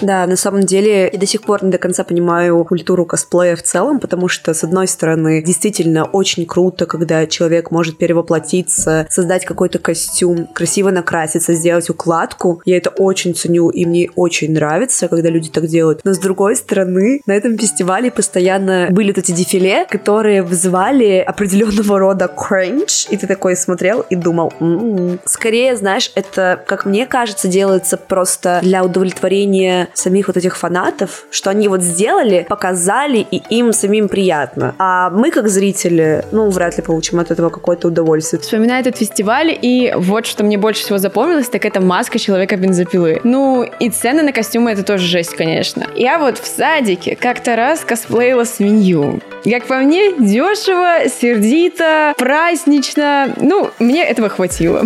Да, 0.01 0.27
на 0.27 0.36
самом 0.36 0.62
деле 0.62 1.10
я 1.12 1.19
до 1.19 1.25
сих 1.25 1.41
пор 1.41 1.63
не 1.63 1.71
до 1.71 1.77
конца 1.77 2.03
понимаю 2.03 2.63
культуру 2.65 3.05
косплея 3.05 3.55
в 3.55 3.63
целом, 3.63 3.99
потому 3.99 4.27
что, 4.27 4.53
с 4.53 4.63
одной 4.63 4.88
стороны, 4.88 5.41
действительно 5.41 6.05
очень 6.05 6.45
круто, 6.45 6.86
когда 6.86 7.25
человек 7.25 7.71
может 7.71 7.97
перевоплотиться, 7.97 9.07
создать 9.10 9.45
какой-то 9.45 9.79
костюм, 9.79 10.47
красиво 10.47 10.91
накраситься, 10.91 11.53
сделать 11.53 11.89
укладку. 11.89 12.62
Я 12.65 12.77
это 12.77 12.89
очень 12.89 13.36
ценю, 13.36 13.69
и 13.69 13.86
мне 13.86 14.10
очень 14.15 14.53
нравится, 14.53 15.07
когда 15.07 15.29
люди 15.29 15.49
так 15.49 15.67
делают. 15.67 16.01
Но, 16.03 16.13
с 16.13 16.19
другой 16.19 16.55
стороны, 16.55 17.21
на 17.25 17.33
этом 17.33 17.57
фестивале 17.57 18.12
постоянно 18.12 18.88
были 18.91 19.07
вот 19.07 19.17
эти 19.17 19.31
дефиле, 19.31 19.86
которые 19.89 20.43
вызывали 20.43 21.23
определенного 21.25 21.99
рода 21.99 22.27
кринж, 22.27 23.07
и 23.10 23.17
ты 23.17 23.27
такой 23.27 23.55
смотрел 23.55 24.05
и 24.10 24.15
думал, 24.15 24.53
м-м-м. 24.60 25.19
скорее, 25.25 25.75
знаешь, 25.75 26.12
это, 26.15 26.63
как 26.67 26.86
мне 26.86 27.05
кажется, 27.05 27.47
делается 27.47 27.97
просто 27.97 28.60
для 28.62 28.83
удовлетворения 28.83 29.87
желание 29.88 29.89
самих 29.93 30.28
вот 30.28 30.38
этих 30.38 30.58
фанатов, 30.58 31.26
что 31.32 31.50
они 31.50 31.67
вот 31.67 31.82
сделали, 31.82 32.45
показали, 32.50 33.26
и 33.32 33.41
им 33.50 33.73
самим 33.73 34.08
приятно. 34.08 34.76
А 34.78 35.10
мы, 35.10 35.32
как 35.32 35.47
зрители, 35.47 36.23
ну, 36.32 36.50
вряд 36.50 36.78
ли 36.78 36.84
получим 36.84 37.19
от 37.19 37.32
этого 37.32 37.50
какое-то 37.50 37.88
удовольствие. 37.88 38.41
Вспоминаю 38.41 38.82
этот 38.82 38.97
фестиваль, 38.97 39.58
и 39.62 39.93
вот 39.95 40.26
что 40.26 40.43
мне 40.43 40.58
больше 40.58 40.82
всего 40.82 40.97
запомнилось, 40.97 41.50
так 41.50 41.65
это 41.65 41.82
маска 41.82 42.19
человека-бензопилы. 42.19 43.21
Ну, 43.23 43.63
и 43.63 43.89
цены 43.89 44.23
на 44.23 44.32
костюмы 44.32 44.71
это 44.71 44.84
тоже 44.84 45.06
жесть, 45.08 45.36
конечно. 45.36 45.88
Я 45.95 46.19
вот 46.19 46.38
в 46.38 46.45
садике 46.45 47.15
как-то 47.15 47.56
раз 47.56 47.82
косплеила 47.82 48.43
свинью. 48.45 49.21
Как 49.43 49.65
по 49.65 49.76
мне, 49.76 50.13
дешево, 50.13 51.10
сердито, 51.10 52.13
празднично. 52.17 53.34
Ну, 53.38 53.69
мне 53.80 54.04
этого 54.04 54.30
хватило. 54.30 54.84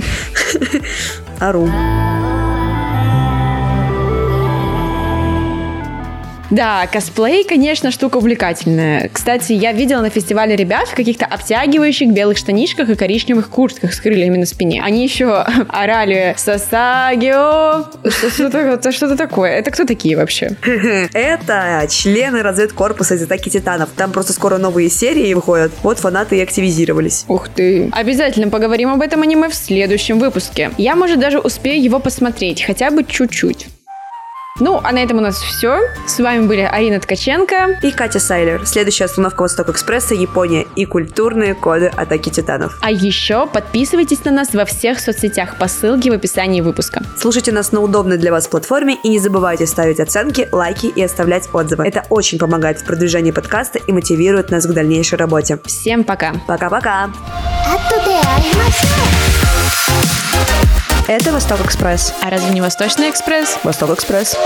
Ару. 1.40 1.68
Да, 6.52 6.86
косплей, 6.92 7.46
конечно, 7.46 7.92
штука 7.92 8.18
увлекательная. 8.18 9.10
Кстати, 9.12 9.54
я 9.54 9.72
видела 9.72 10.02
на 10.02 10.10
фестивале 10.10 10.58
ребят 10.58 10.90
в 10.90 10.96
каких-то 10.96 11.26
обтягивающих 11.26 12.12
белых 12.12 12.38
штанишках 12.38 12.90
и 12.90 12.96
коричневых 12.96 13.50
куртках 13.50 13.94
с 13.94 14.02
крыльями 14.02 14.38
на 14.38 14.46
спине. 14.46 14.82
Они 14.84 15.04
еще 15.04 15.32
орали 15.70 16.36
«Сасагио!» 16.38 17.86
Что-то 18.06 18.92
что 18.92 19.16
такое. 19.16 19.52
Это 19.52 19.72
кто 19.72 19.86
такие 19.86 20.18
вообще? 20.18 20.58
Это 21.14 21.88
члены 21.90 22.44
разведкорпуса 22.44 23.16
из 23.16 23.24
«Атаки 23.24 23.48
Титанов». 23.48 23.90
Там 23.96 24.12
просто 24.12 24.34
скоро 24.34 24.58
новые 24.58 24.90
серии 24.90 25.34
выходят. 25.34 25.72
Вот 25.84 26.00
фанаты 26.00 26.38
и 26.38 26.42
активизировались. 26.42 27.24
Ух 27.30 27.48
ты. 27.48 27.90
Обязательно 27.94 28.50
поговорим 28.50 28.90
об 28.90 29.02
этом 29.02 29.22
аниме 29.22 29.48
в 29.48 29.56
следующем 29.56 30.20
выпуске. 30.20 30.72
Я, 30.78 30.98
может, 30.98 31.20
даже 31.20 31.40
успею 31.40 31.82
его 31.82 32.00
посмотреть, 32.00 32.64
хотя 32.64 32.92
бы 32.92 33.06
чуть-чуть. 33.06 33.68
Ну, 34.60 34.80
а 34.84 34.92
на 34.92 35.00
этом 35.00 35.18
у 35.18 35.22
нас 35.22 35.42
все. 35.42 35.80
С 36.08 36.20
вами 36.20 36.46
были 36.46 36.62
Арина 36.62 37.00
Ткаченко 37.00 37.80
и 37.82 37.92
Катя 37.92 38.20
Сайлер. 38.20 38.66
Следующая 38.66 39.06
остановка 39.06 39.42
Восток 39.42 39.70
Экспресса, 39.70 40.14
Япония 40.14 40.68
и 40.76 40.86
культурные 40.86 41.56
коды 41.56 41.92
атаки 41.96 42.30
титанов. 42.30 42.78
А 42.82 42.92
еще 42.92 43.48
подписывайтесь 43.48 44.24
на 44.26 44.32
нас 44.32 44.54
во 44.54 44.66
всех 44.66 45.00
соцсетях 45.00 45.58
по 45.58 45.68
ссылке 45.68 46.12
в 46.12 46.14
описании 46.14 46.62
выпуска. 46.62 47.02
Слушайте 47.18 47.52
нас 47.52 47.72
на 47.72 47.82
удобной 47.82 48.18
для 48.18 48.32
вас 48.32 48.48
платформе 48.48 48.98
и 49.04 49.10
не 49.10 49.20
забывайте 49.20 49.66
ставить 49.66 50.00
оценки, 50.00 50.48
лайки 50.52 50.88
и 50.88 51.02
оставлять 51.02 51.50
отзывы. 51.54 51.88
Это 51.88 52.06
очень 52.10 52.38
помогает 52.38 52.80
в 52.80 52.86
продвижении 52.86 53.32
подкаста 53.32 53.80
и 53.80 53.92
мотивирует 53.92 54.52
нас 54.52 54.66
к 54.66 54.72
дальнейшей 54.72 55.18
работе. 55.18 55.60
Всем 55.66 56.04
пока. 56.04 56.34
Пока-пока. 56.48 57.10
Это 61.08 61.32
Восток 61.32 61.66
Экспресс. 61.66 62.14
А 62.22 62.30
разве 62.30 62.54
не 62.54 62.62
Восточный 62.62 63.10
Экспресс? 63.10 63.60
Восток 63.64 63.92
Экспресс. 63.92 64.38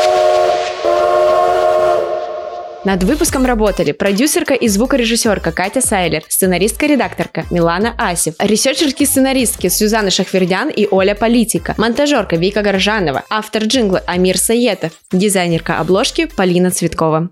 Над 2.86 3.04
выпуском 3.04 3.46
работали 3.46 3.91
продюсерка 3.91 4.54
и 4.54 4.68
звукорежиссерка 4.68 5.52
Катя 5.52 5.82
Сайлер, 5.82 6.24
сценаристка-редакторка 6.30 7.46
Милана 7.50 7.96
Асев, 7.98 8.36
ресерчерки-сценаристки 8.39 9.70
Сюзанна 9.70 10.12
Шахвердян 10.12 10.70
и 10.70 10.88
Оля 10.89 11.15
Политика, 11.15 11.74
монтажерка 11.78 12.36
Вика 12.36 12.62
Горжанова, 12.62 13.24
автор 13.30 13.63
джингла 13.63 14.04
Амир 14.06 14.38
Саетов, 14.38 14.91
дизайнерка 15.12 15.80
обложки 15.80 16.26
Полина 16.26 16.70
Цветкова. 16.70 17.30